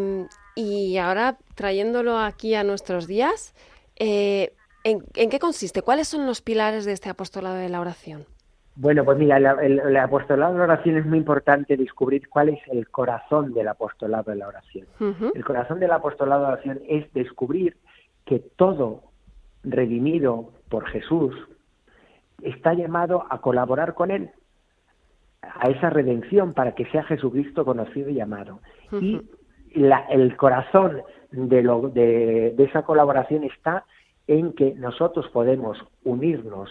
[0.55, 3.55] y ahora trayéndolo aquí a nuestros días,
[3.97, 4.53] eh,
[4.85, 5.83] ¿en, ¿en qué consiste?
[5.83, 8.27] ¿Cuáles son los pilares de este apostolado de la oración?
[8.77, 12.89] Bueno, pues mira, el, apostolado de la oración es muy importante descubrir cuál es el
[12.89, 14.89] corazón del apostolado de la oración.
[15.35, 17.77] El corazón del apostolado de la oración es descubrir
[18.25, 19.03] que todo
[19.63, 21.35] redimido por Jesús
[22.43, 24.31] está llamado a colaborar con Él,
[25.43, 28.61] a esa redención para que sea Jesucristo conocido y amado.
[28.93, 29.21] Y
[29.75, 33.85] el corazón de, lo, de esa colaboración está
[34.27, 36.71] en que nosotros podemos unirnos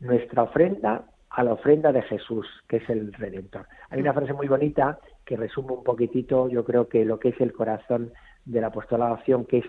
[0.00, 3.66] nuestra ofrenda a la ofrenda de Jesús, que es el Redentor.
[3.90, 7.40] Hay una frase muy bonita que resume un poquitito, yo creo que lo que es
[7.40, 8.12] el corazón
[8.44, 9.64] de la apostolación, que es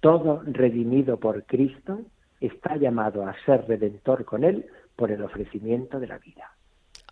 [0.00, 2.00] todo redimido por Cristo
[2.40, 6.52] está llamado a ser redentor con Él por el ofrecimiento de la vida.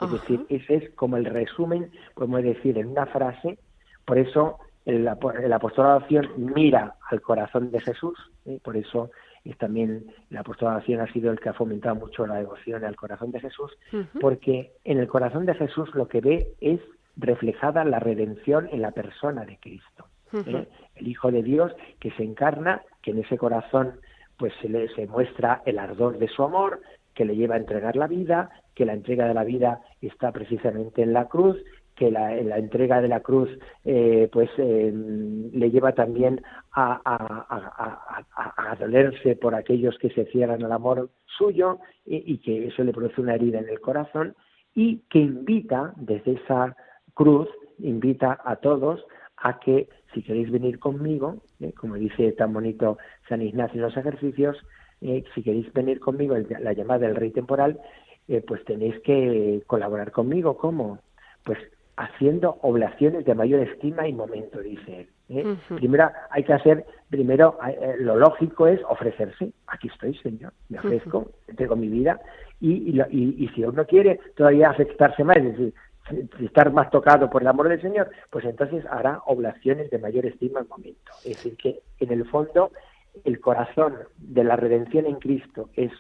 [0.01, 3.59] Es decir, ese es como el resumen, podemos decir en una frase,
[4.05, 5.09] por eso el,
[5.43, 8.61] el apostolación mira al corazón de Jesús, ¿eh?
[8.63, 9.11] por eso
[9.45, 13.31] es también la apostolación ha sido el que ha fomentado mucho la devoción al corazón
[13.31, 13.73] de Jesús,
[14.21, 16.81] porque en el corazón de Jesús lo que ve es
[17.17, 20.07] reflejada la redención en la persona de Cristo.
[20.33, 20.69] ¿Eh?
[20.95, 24.01] El Hijo de Dios que se encarna, que en ese corazón
[24.37, 26.81] pues se le se muestra el ardor de su amor,
[27.15, 31.03] que le lleva a entregar la vida, que la entrega de la vida está precisamente
[31.03, 31.57] en la cruz,
[31.97, 33.49] que la, la entrega de la cruz
[33.85, 37.01] eh, pues eh, le lleva también a,
[38.37, 43.23] a, dolerse por aquellos que se cierran al amor suyo y, que eso le produce
[43.23, 44.37] una herida en el corazón
[44.75, 46.77] y que invita desde esa
[47.15, 49.03] cruz, invita a todos
[49.39, 52.97] a que si queréis venir conmigo, eh, como dice tan bonito
[53.29, 54.57] San Ignacio en los ejercicios,
[54.99, 57.79] si queréis venir conmigo, la llamada del rey temporal,
[58.49, 60.57] pues tenéis que colaborar conmigo.
[60.57, 61.01] ¿Cómo?
[61.45, 61.59] Pues
[61.97, 65.09] haciendo oblaciones de mayor estima y momento, dice él.
[65.31, 65.57] ¿eh?
[65.77, 69.53] Primero hay que hacer, primero eh, lo lógico es ofrecerse.
[69.67, 72.21] Aquí estoy, Señor, me ofrezco, tengo mi vida.
[72.61, 75.75] Y, y, si uno quiere todavía afectarse más, es decir,
[76.41, 80.61] estar más tocado por el amor del Señor, pues entonces hará oblaciones de mayor estima
[80.61, 81.13] y momento.
[81.25, 82.71] Es decir, que en el fondo
[83.25, 85.91] el corazón de la redención en Cristo es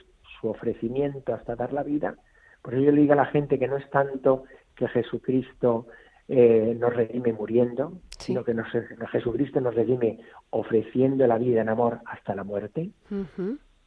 [0.41, 2.17] su ofrecimiento hasta dar la vida.
[2.63, 5.87] Por eso yo le digo a la gente que no es tanto que Jesucristo
[6.29, 8.67] eh, nos redime muriendo, sino que nos,
[9.11, 10.19] Jesucristo nos redime
[10.51, 12.91] ofreciendo la vida en amor hasta la muerte.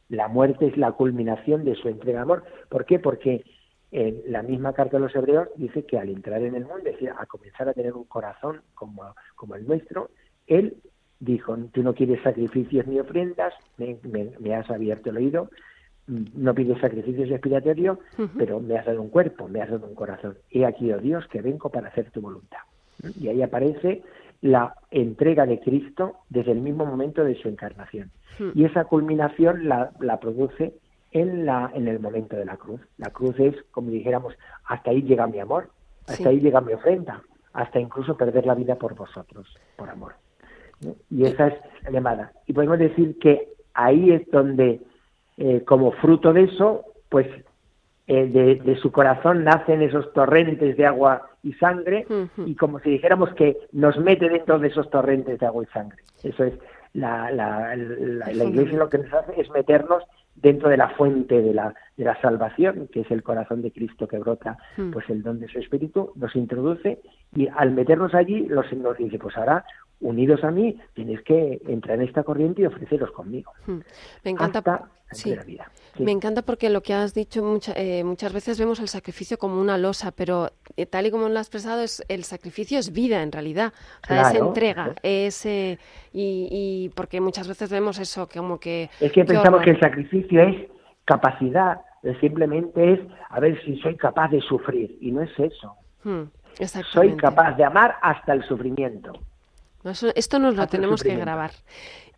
[0.08, 2.44] La muerte es la culminación de su entrega de amor.
[2.68, 2.98] ¿Por qué?
[2.98, 3.44] Porque
[3.92, 6.92] en la misma carta de los hebreos dice que al entrar en el mundo, es
[6.94, 9.02] decir, a comenzar a tener un corazón como,
[9.34, 10.10] como el nuestro,
[10.46, 10.76] Él
[11.18, 15.50] dijo, tú no quieres sacrificios ni ofrendas, me, me- me has abierto el oído,
[16.06, 17.98] no pides sacrificios expiatorios,
[18.36, 20.36] pero me has dado un cuerpo, me has dado un corazón.
[20.50, 22.58] He aquí, oh Dios, que vengo para hacer tu voluntad.
[23.20, 24.02] Y ahí aparece
[24.40, 28.10] la entrega de Cristo desde el mismo momento de su encarnación.
[28.54, 30.74] Y esa culminación la, la produce
[31.12, 32.80] en, la, en el momento de la cruz.
[32.98, 35.68] La cruz es, como dijéramos, hasta ahí llega mi amor,
[36.02, 36.26] hasta Sí.
[36.28, 40.14] ahí llega mi ofrenda, hasta incluso perder la vida por vosotros, por amor.
[40.80, 40.94] ¿no?
[41.10, 42.32] Y esa es la llamada.
[42.46, 44.80] Y podemos decir que ahí es donde,
[45.36, 47.26] eh, como fruto de eso, pues
[48.06, 52.06] eh, de, de su corazón nacen esos torrentes de agua y sangre,
[52.44, 56.02] y como si dijéramos que nos mete dentro de esos torrentes de agua y sangre.
[56.22, 56.54] Eso es,
[56.92, 60.02] la, la, la, la iglesia lo que nos hace es meternos
[60.42, 64.08] dentro de la fuente de la, de la salvación, que es el corazón de Cristo
[64.08, 64.90] que brota, Mm.
[64.90, 67.00] pues el don de su espíritu, nos introduce
[67.34, 69.64] y al meternos allí los, nos dice, pues ahora,
[70.00, 73.52] unidos a mí, tenéis que entrar en esta corriente y ofreceros conmigo.
[73.66, 73.80] Hmm.
[74.24, 74.58] Me encanta.
[74.60, 75.28] hasta la sí.
[75.30, 75.70] entera vida.
[75.96, 76.02] Sí.
[76.04, 79.60] Me encanta porque lo que has dicho mucha- eh, muchas veces vemos el sacrificio como
[79.60, 83.22] una losa, pero eh, tal y como lo has expresado, es, el sacrificio es vida
[83.22, 83.72] en realidad.
[84.04, 84.94] O sea, es entrega.
[85.02, 85.78] Es, eh,
[86.12, 88.88] y, y porque muchas veces vemos eso como que.
[89.00, 89.64] Es que pensamos horror.
[89.64, 90.56] que el sacrificio es
[91.04, 91.80] capacidad,
[92.20, 95.74] simplemente es a ver si soy capaz de sufrir, y no es eso.
[96.04, 96.22] Hmm,
[96.92, 99.12] Soy capaz de amar hasta el sufrimiento.
[100.14, 101.50] Esto nos lo tenemos que grabar.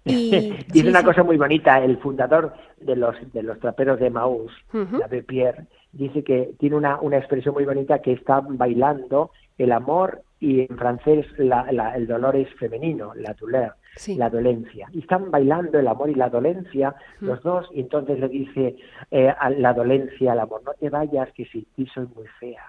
[0.04, 0.30] Y,
[0.66, 1.04] Dice sí, una sí.
[1.04, 4.98] cosa muy bonita, el fundador de los, de los traperos de Maús, Ujú.
[4.98, 10.22] David Pierre, dice que tiene una, una expresión muy bonita que está bailando el amor
[10.40, 14.16] y en francés la- la- el dolor es femenino, la douleur, Sí.
[14.16, 14.88] la dolencia.
[14.90, 18.74] Y están bailando el amor y la dolencia los dos y entonces le dice
[19.12, 22.64] eh, a la dolencia al amor, no te vayas que sin ti soy muy fea.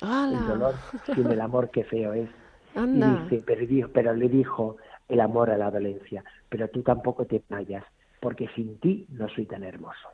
[0.00, 0.40] ¡Hala!
[0.40, 0.74] El dolor
[1.14, 2.28] sin el amor qué feo es.
[2.74, 3.18] Anda.
[3.20, 4.76] Y dice, pero, dijo- pero le dijo
[5.08, 7.84] el amor a la dolencia, pero tú tampoco te vayas,
[8.20, 10.08] porque sin ti no soy tan hermoso.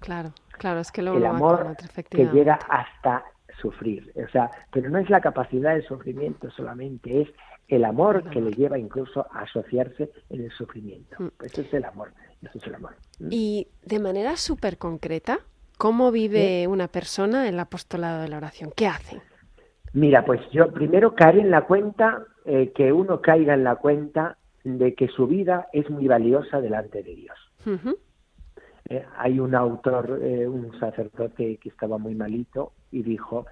[0.00, 1.76] Claro, claro, es que luego el amor
[2.10, 3.24] que llega hasta
[3.60, 4.12] sufrir.
[4.16, 7.28] O sea, pero no es la capacidad del sufrimiento solamente, es
[7.68, 11.16] el amor que le lleva incluso a asociarse en el sufrimiento.
[11.18, 11.28] Mm.
[11.44, 12.12] Eso es el amor,
[12.42, 12.96] eso es el amor.
[13.30, 15.38] Y de manera súper concreta,
[15.78, 18.72] ¿cómo vive una persona el apostolado de la oración?
[18.74, 19.20] ¿Qué hace?
[19.94, 24.38] Mira, pues yo primero caer en la cuenta, eh, que uno caiga en la cuenta
[24.64, 27.38] de que su vida es muy valiosa delante de Dios.
[28.88, 33.46] Eh, hay un autor, eh, un sacerdote que estaba muy malito y dijo,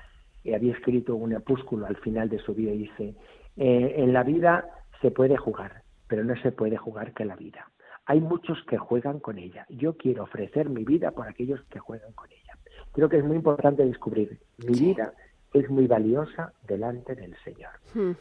[0.55, 3.15] había escrito un opúsculo al final de su vida y dice,
[3.57, 4.65] en la vida
[5.03, 7.71] se puede jugar, pero no se puede jugar que la vida.
[8.07, 9.67] Hay muchos que juegan con ella.
[9.69, 12.57] Yo quiero ofrecer mi vida por aquellos que juegan con ella.
[12.93, 15.13] Creo que es muy importante descubrir, mi vida
[15.53, 17.71] es muy valiosa delante del Señor.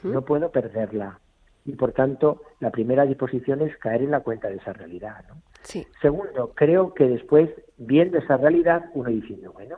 [0.03, 1.19] No puedo perderla.
[1.65, 5.23] Y por tanto, la primera disposición es caer en la cuenta de esa realidad.
[5.27, 5.41] ¿no?
[5.61, 9.77] Sí, Segundo, creo que después, viendo esa realidad, uno diciendo, bueno,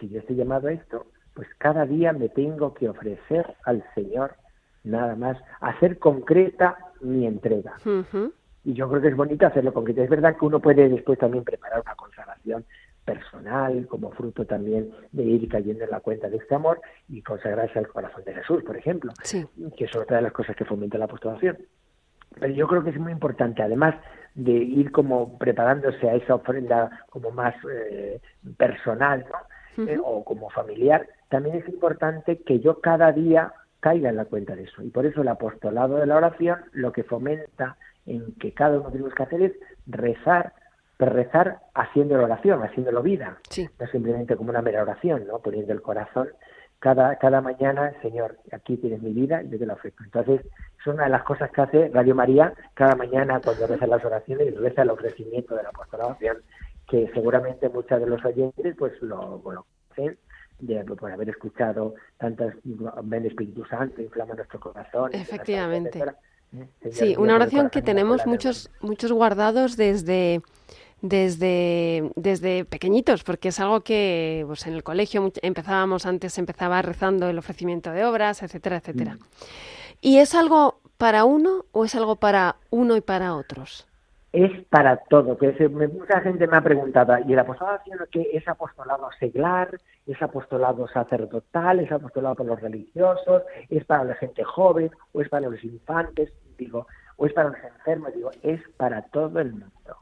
[0.00, 4.34] si yo estoy llamado a esto, pues cada día me tengo que ofrecer al Señor
[4.84, 7.76] nada más, hacer concreta mi entrega.
[8.64, 10.02] Y yo creo que es bonito hacerlo concreto.
[10.02, 12.64] Es verdad que uno puede después también preparar una consagración
[13.08, 17.78] personal como fruto también de ir cayendo en la cuenta de este amor y consagrarse
[17.78, 20.98] al corazón de Jesús, por ejemplo sí, que es otra de las cosas que fomenta
[20.98, 21.56] la apostolación.
[22.38, 23.94] Pero yo creo que es muy importante, además
[24.34, 28.20] de ir como preparándose a esa ofrenda como más eh,
[28.56, 29.86] personal ¿no?
[29.86, 34.54] Eh, o como familiar, también es importante que yo cada día caiga en la cuenta
[34.56, 34.82] de eso.
[34.82, 38.90] Y por eso el apostolado de la oración lo que fomenta en que cada uno
[38.90, 39.52] tenemos que hacer es
[39.86, 40.52] rezar,
[40.98, 43.66] pero rezar haciendo la oración, haciéndolo vida sí.
[43.80, 45.38] no simplemente como una mera oración, ¿no?
[45.38, 46.28] Poniendo el corazón
[46.80, 50.04] cada, cada mañana, Señor, aquí tienes mi vida, yo te la ofrezco.
[50.04, 50.42] Entonces,
[50.78, 54.48] es una de las cosas que hace Radio María cada mañana cuando reza las oraciones
[54.48, 56.38] y reza el ofrecimiento de la apostolación,
[56.88, 60.18] que seguramente muchos de los oyentes pues lo, lo conocen
[60.60, 65.10] de, por haber escuchado tantas ven Espíritu Santo, inflama nuestro corazón.
[65.14, 65.98] Efectivamente.
[65.98, 66.16] etcétera.
[66.56, 66.68] ¿Eh?
[66.80, 70.40] Señor, Sí, una oración que tenemos muchos, muchos guardados desde,
[71.00, 77.28] desde, desde pequeñitos, porque es algo que pues, en el colegio empezábamos, antes empezaba rezando
[77.28, 79.14] el ofrecimiento de obras, etcétera, etcétera.
[79.14, 79.18] Mm.
[80.00, 83.84] ¿Y es algo para uno o es algo para uno y para otros?
[84.30, 85.38] es para todo.
[85.38, 89.08] Que se- me- mucha gente me ha preguntado, ¿y el apostolado haciendo que es apostolado
[89.18, 95.22] seglar, es apostolado sacerdotal, es apostolado por los religiosos, es para la gente joven, o
[95.22, 96.30] es para los infantes?
[96.58, 96.86] Digo,
[97.16, 98.12] o es para los enfermos?
[98.14, 99.96] Digo, es para todo el mundo.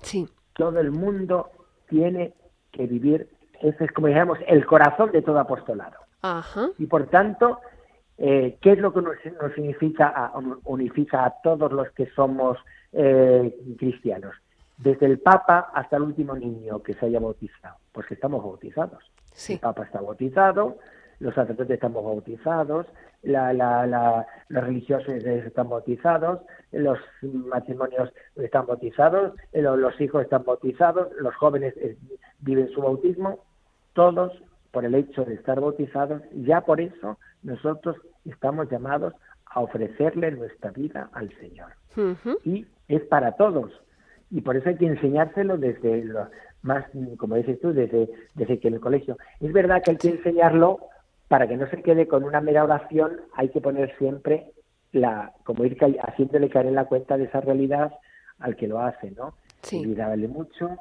[0.00, 0.26] Sí,
[0.56, 1.50] Todo el mundo
[1.88, 2.34] tiene
[2.72, 3.28] que vivir,
[3.60, 5.96] ese es como dijéramos, el corazón de todo apostolado.
[6.22, 7.60] ajá, Y por tanto,
[8.18, 9.52] eh, ¿qué es lo que nos, nos
[10.08, 10.32] a-
[10.64, 12.58] unifica a todos los que somos
[12.92, 14.34] eh, cristianos?
[14.78, 19.02] Desde el Papa hasta el último niño que se haya bautizado, pues que estamos bautizados.
[19.32, 19.54] Sí.
[19.54, 20.78] El Papa está bautizado,
[21.20, 22.86] los sacerdotes estamos bautizados,
[23.22, 26.40] la, la, la- los religiosos están bautizados,
[26.72, 31.96] los matrimonios están bautizados, eh, lo- los hijos están bautizados, los jóvenes eh,
[32.40, 33.38] viven su bautismo,
[33.94, 34.32] todos
[34.70, 39.14] por el hecho de estar bautizados, ya por eso nosotros estamos llamados
[39.46, 41.72] a ofrecerle nuestra vida al Señor
[42.44, 43.72] y es para todos.
[44.30, 46.28] Y por eso hay que enseñárselo desde lo
[46.62, 46.84] más,
[47.16, 49.16] como dices tú, desde, desde que en el colegio.
[49.40, 50.80] Es verdad que hay que enseñarlo
[51.28, 54.52] para que no se quede con una mera oración, hay que poner siempre
[54.92, 57.92] la, como ir ca- haciéndole caer en la cuenta de esa realidad
[58.38, 59.34] al que lo hace, ¿no?
[59.62, 59.80] Sí.
[59.80, 60.76] Mi vida vale mucho,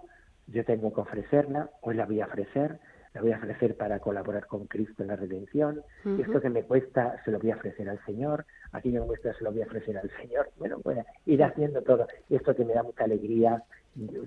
[0.48, 2.80] yo tengo que ofrecerla, hoy la voy a ofrecer,
[3.14, 5.82] la voy a ofrecer para colaborar con Cristo en la redención,
[6.22, 9.34] esto que me cuesta se lo voy a ofrecer al Señor, aquello que me cuesta
[9.34, 12.74] se lo voy a ofrecer al Señor, bueno, pues ir haciendo todo, esto que me
[12.74, 13.64] da mucha alegría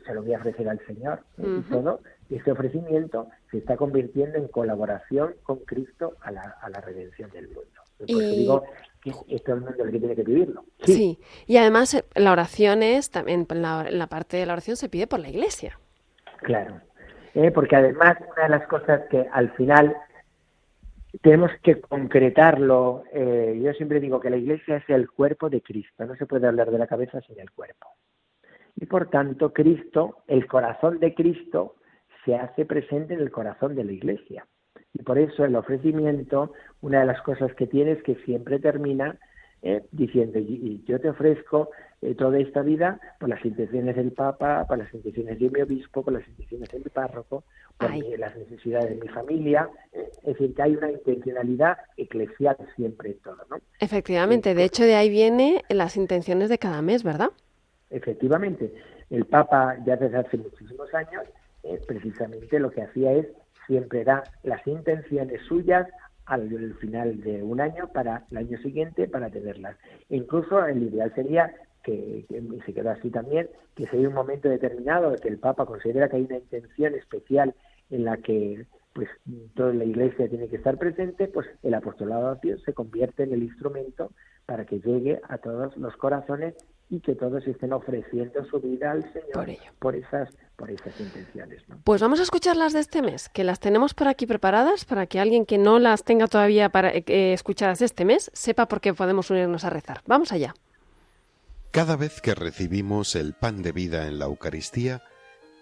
[0.06, 2.00] se lo voy a ofrecer al Señor, y todo
[2.30, 7.46] ese ofrecimiento se está convirtiendo en colaboración con Cristo a la, a la redención del
[7.48, 7.62] mundo.
[7.98, 8.64] Por eso Y- digo
[9.02, 10.64] que es todo el mundo el que tiene que vivirlo.
[10.84, 11.18] Sí.
[11.46, 15.06] Y además eh, la oración es, también la, la parte de la oración se pide
[15.06, 15.78] por la iglesia.
[16.42, 16.80] Claro,
[17.34, 19.94] Eh, porque además una de las cosas que al final
[21.22, 26.04] tenemos que concretarlo, eh, yo siempre digo que la iglesia es el cuerpo de Cristo,
[26.04, 27.88] no se puede hablar de la cabeza sin el cuerpo.
[28.80, 31.74] Y por tanto, Cristo, el corazón de Cristo,
[32.24, 34.46] se hace presente en el corazón de la iglesia.
[34.92, 39.18] Y por eso el ofrecimiento, una de las cosas que tiene es que siempre termina
[39.62, 41.70] eh, diciendo, y, yo te ofrezco
[42.00, 46.04] eh, toda esta vida por las intenciones del Papa, por las intenciones de mi obispo,
[46.04, 47.42] por las intenciones de mi párroco,
[47.76, 49.68] por mi- las necesidades de mi familia.
[49.92, 53.56] eh, es decir, que hay una intencionalidad eclesial siempre en todo, ¿no?
[53.80, 57.30] Efectivamente, de hecho de ahí viene las intenciones de cada mes, ¿verdad?
[57.90, 58.72] Efectivamente,
[59.10, 61.24] el Papa ya desde hace muchísimos años,
[61.62, 63.26] eh, precisamente lo que hacía es
[63.66, 65.86] siempre dar las intenciones suyas
[66.26, 69.76] al, al final de un año para el año siguiente para tenerlas.
[70.10, 74.48] Incluso el ideal sería que, que- se quedó así también, que si hay un momento
[74.48, 77.54] determinado que el Papa considera que hay una intención especial
[77.90, 78.66] en la que
[78.98, 79.10] pues
[79.54, 83.32] toda la Iglesia tiene que estar presente, pues el apostolado de Dios se convierte en
[83.32, 84.10] el instrumento
[84.44, 86.56] para que llegue a todos los corazones
[86.90, 89.70] y que todos estén ofreciendo su vida al Señor Por ello.
[89.78, 91.78] por esas por esas intenciones, ¿no?
[91.84, 95.06] Pues vamos a escuchar las de este mes, que las tenemos por aquí preparadas para
[95.06, 98.80] que alguien que no las tenga todavía para eh, eh, escuchadas este mes sepa por
[98.80, 100.00] qué podemos unirnos a rezar.
[100.08, 100.54] Vamos allá.
[101.70, 105.02] Cada vez que recibimos el pan de vida en la Eucaristía,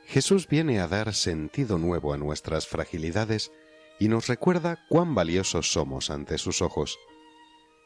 [0.07, 3.51] Jesús viene a dar sentido nuevo a nuestras fragilidades
[3.99, 6.99] y nos recuerda cuán valiosos somos ante sus ojos.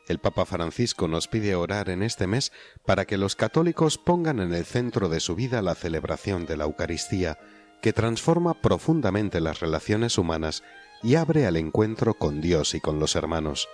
[0.07, 2.53] El Papa Francisco nos pide orar en este mes
[2.85, 6.65] para que los católicos pongan en el centro de su vida la celebración de la
[6.65, 7.39] Eucaristía,
[7.81, 10.63] que transforma profundamente las relaciones humanas
[11.03, 13.69] y abre al encuentro con Dios y con los hermanos.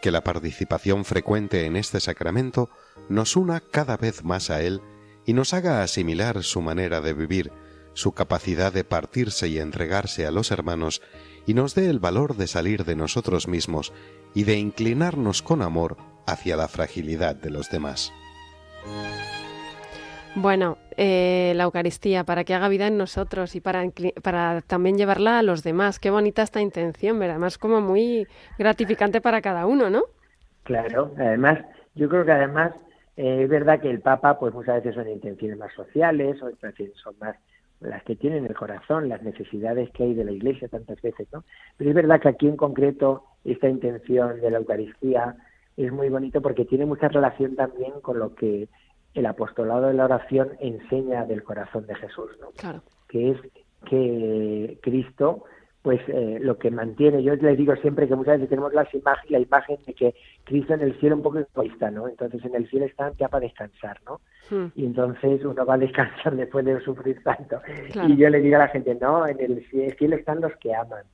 [0.00, 2.70] Que la participación frecuente en este sacramento
[3.10, 4.80] nos una cada vez más a Él
[5.26, 7.52] y nos haga asimilar su manera de vivir,
[7.96, 11.02] su capacidad de partirse y entregarse a los hermanos,
[11.46, 13.94] y nos dé el valor de salir de nosotros mismos
[14.34, 18.12] y de inclinarnos con amor hacia la fragilidad de los demás.
[20.34, 23.82] Bueno, eh, la Eucaristía, para que haga vida en nosotros y para,
[24.22, 25.98] para también llevarla a los demás.
[25.98, 27.36] Qué bonita esta intención, ¿verdad?
[27.36, 28.26] Además, como muy
[28.58, 30.02] gratificante para cada uno, ¿no?
[30.64, 31.60] Claro, además,
[31.94, 32.72] yo creo que además
[33.16, 36.92] eh, es verdad que el Papa, pues muchas veces son intenciones más sociales, otras veces
[37.02, 37.36] son más
[37.80, 41.44] las que tienen el corazón, las necesidades que hay de la Iglesia tantas veces, ¿no?
[41.76, 45.36] Pero es verdad que aquí en concreto esta intención de la Eucaristía
[45.76, 48.68] es muy bonito porque tiene mucha relación también con lo que
[49.14, 52.48] el apostolado de la oración enseña del corazón de Jesús, ¿no?
[52.56, 52.82] Claro.
[53.08, 53.38] que es
[53.88, 55.44] que Cristo,
[55.86, 59.30] pues eh, lo que mantiene, yo les digo siempre que muchas veces tenemos las imagen,
[59.30, 62.08] la imagen de que Cristo en el cielo un poco egoísta, ¿no?
[62.08, 64.20] Entonces en el cielo están ya para descansar, ¿no?
[64.50, 64.72] Hmm.
[64.74, 67.60] Y entonces uno va a descansar después de sufrir tanto.
[67.92, 68.08] Claro.
[68.08, 69.64] Y yo le digo a la gente, no, en el
[69.96, 71.04] cielo están los que aman.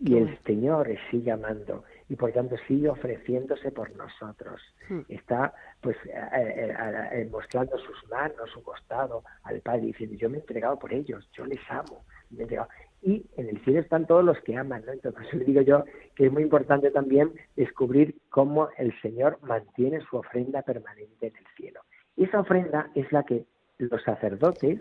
[0.00, 0.36] Y el.
[0.44, 4.60] Señor sigue amando y por tanto sigue ofreciéndose por nosotros.
[4.88, 5.02] Hmm.
[5.08, 6.74] Está pues eh, eh,
[7.12, 11.30] eh, mostrando sus manos, su costado al Padre diciendo yo me he entregado por ellos,
[11.32, 12.68] yo les amo, me he entregado.
[13.02, 14.92] Y en el cielo están todos los que aman, ¿no?
[14.92, 15.84] Entonces le digo yo
[16.14, 21.46] que es muy importante también descubrir cómo el Señor mantiene su ofrenda permanente en el
[21.56, 21.80] cielo.
[22.16, 23.44] Y esa ofrenda es la que
[23.78, 24.80] los sacerdotes,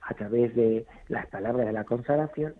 [0.00, 2.54] a través de las palabras de la consagración,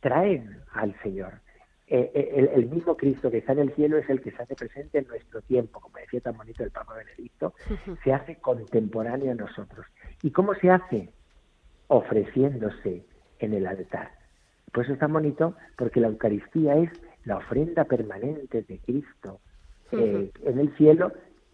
[0.00, 1.40] traen al Señor.
[1.88, 4.42] eh, eh, el, el, mismo Cristo que está en el cielo es el que se
[4.42, 7.54] hace presente en nuestro tiempo, como decía tan bonito el Papa Benedicto,
[8.02, 9.86] se hace contemporáneo a nosotros.
[10.22, 11.10] ¿Y cómo se hace?
[11.88, 13.04] Ofreciéndose
[13.38, 14.15] en el altar.
[14.76, 16.90] Pues es tan bonito porque la Eucaristía es
[17.24, 19.40] la ofrenda permanente de Cristo
[19.90, 21.12] eh, en el cielo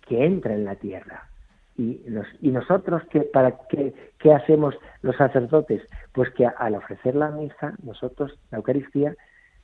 [0.08, 1.28] que entra en la tierra.
[1.76, 5.82] Y, nos, y nosotros, ¿qué, para qué, qué hacemos los sacerdotes?
[6.10, 9.14] Pues que al ofrecer la misa, nosotros, la Eucaristía,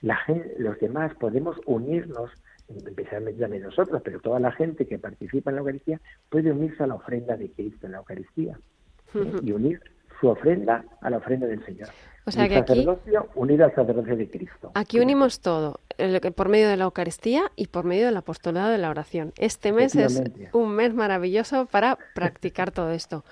[0.02, 2.30] la gente, los demás podemos unirnos,
[2.68, 6.86] especialmente también nosotros, pero toda la gente que participa en la Eucaristía puede unirse a
[6.86, 8.56] la ofrenda de Cristo en la Eucaristía
[9.16, 9.32] ¿eh?
[9.42, 9.80] y unir
[10.20, 11.88] su ofrenda a la ofrenda del Señor.
[12.26, 14.70] O sea El que aquí, sacerdocio unido al sacerdocio de Cristo.
[14.74, 18.78] aquí unimos todo, el- por medio de la Eucaristía y por medio del apostolado de
[18.78, 19.32] la oración.
[19.38, 23.24] Este mes es un mes maravilloso para practicar todo esto.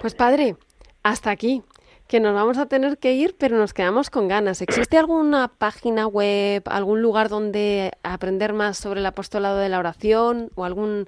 [0.00, 0.56] Pues padre,
[1.02, 1.62] hasta aquí,
[2.06, 4.60] que nos vamos a tener que ir, pero nos quedamos con ganas.
[4.62, 10.50] ¿Existe alguna página web, algún lugar donde aprender más sobre el apostolado de la oración
[10.54, 11.06] o algún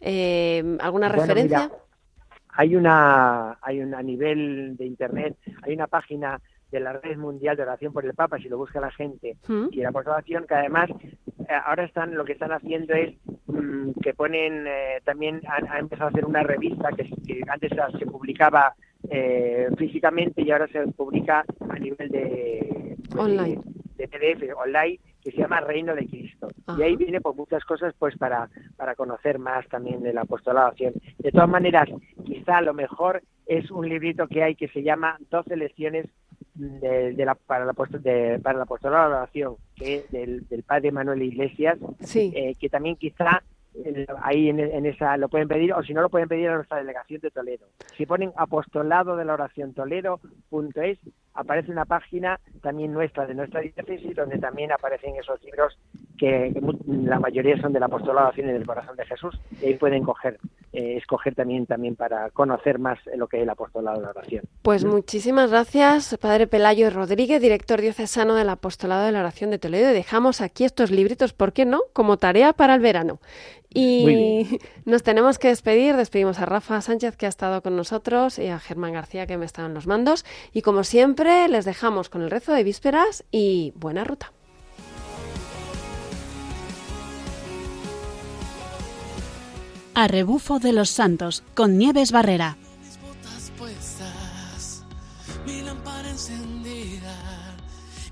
[0.00, 1.58] eh, alguna Bueno, referencia?
[1.64, 1.72] mira,
[2.56, 6.40] hay una, hay una a nivel de internet, hay una página
[6.70, 9.66] de la Red Mundial de Oración por el Papa, si lo busca la gente, ¿Mm?
[9.70, 13.14] y la postulación que además eh, ahora están lo que están haciendo es
[13.46, 17.70] mm, que ponen eh, también han, han empezado a hacer una revista que, que antes
[17.98, 18.74] se publicaba
[19.10, 23.60] eh, físicamente y ahora se publica a nivel de pues, Online.
[23.96, 26.78] de, de PDF online que se llama Reino de Cristo Ajá.
[26.78, 30.72] y ahí viene por muchas cosas pues para para conocer más también del apostolado
[31.18, 31.88] de todas maneras
[32.24, 36.06] quizá lo mejor es un librito que hay que se llama 12 lecciones
[36.54, 40.46] de, de la, para, apostol- de- para el apostolado de la oración, que es del,
[40.48, 42.32] del padre Manuel Iglesias, Sí.
[42.34, 43.42] eh, que también quizá
[44.22, 47.20] ahí en, esa lo pueden pedir, o si no lo pueden pedir a nuestra delegación
[47.20, 47.66] de Toledo.
[47.96, 50.98] Si ponen apostolado de la oración toledo.es,
[51.34, 55.78] aparece una página también nuestra, de nuestra diócesis, donde también aparecen esos libros
[56.18, 56.52] que,
[56.86, 59.74] la mayoría son del apostolado de la oración y del corazón de Jesús, y ahí
[59.74, 60.38] pueden coger,
[60.76, 64.44] eh, escoger también, también para conocer más lo que es el apostolado de la oración.
[64.60, 69.90] Pues muchísimas gracias, Padre Pelayo Rodríguez, director diocesano del Apostolado de la Oración de Toledo.
[69.90, 71.80] Y dejamos aquí estos libritos, ¿por qué no?
[71.94, 73.20] Como tarea para el verano.
[73.72, 75.96] Y nos tenemos que despedir.
[75.96, 79.46] Despedimos a Rafa Sánchez, que ha estado con nosotros, y a Germán García, que me
[79.46, 80.26] está en los mandos.
[80.52, 84.30] Y como siempre, les dejamos con el rezo de vísperas y buena ruta.
[89.98, 92.58] A rebufo de los santos con Nieves Barrera.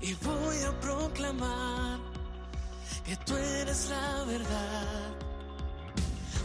[0.01, 1.99] y voy a proclamar
[3.05, 5.13] que tú eres la verdad.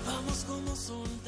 [0.06, 1.19] Vamos como soldados.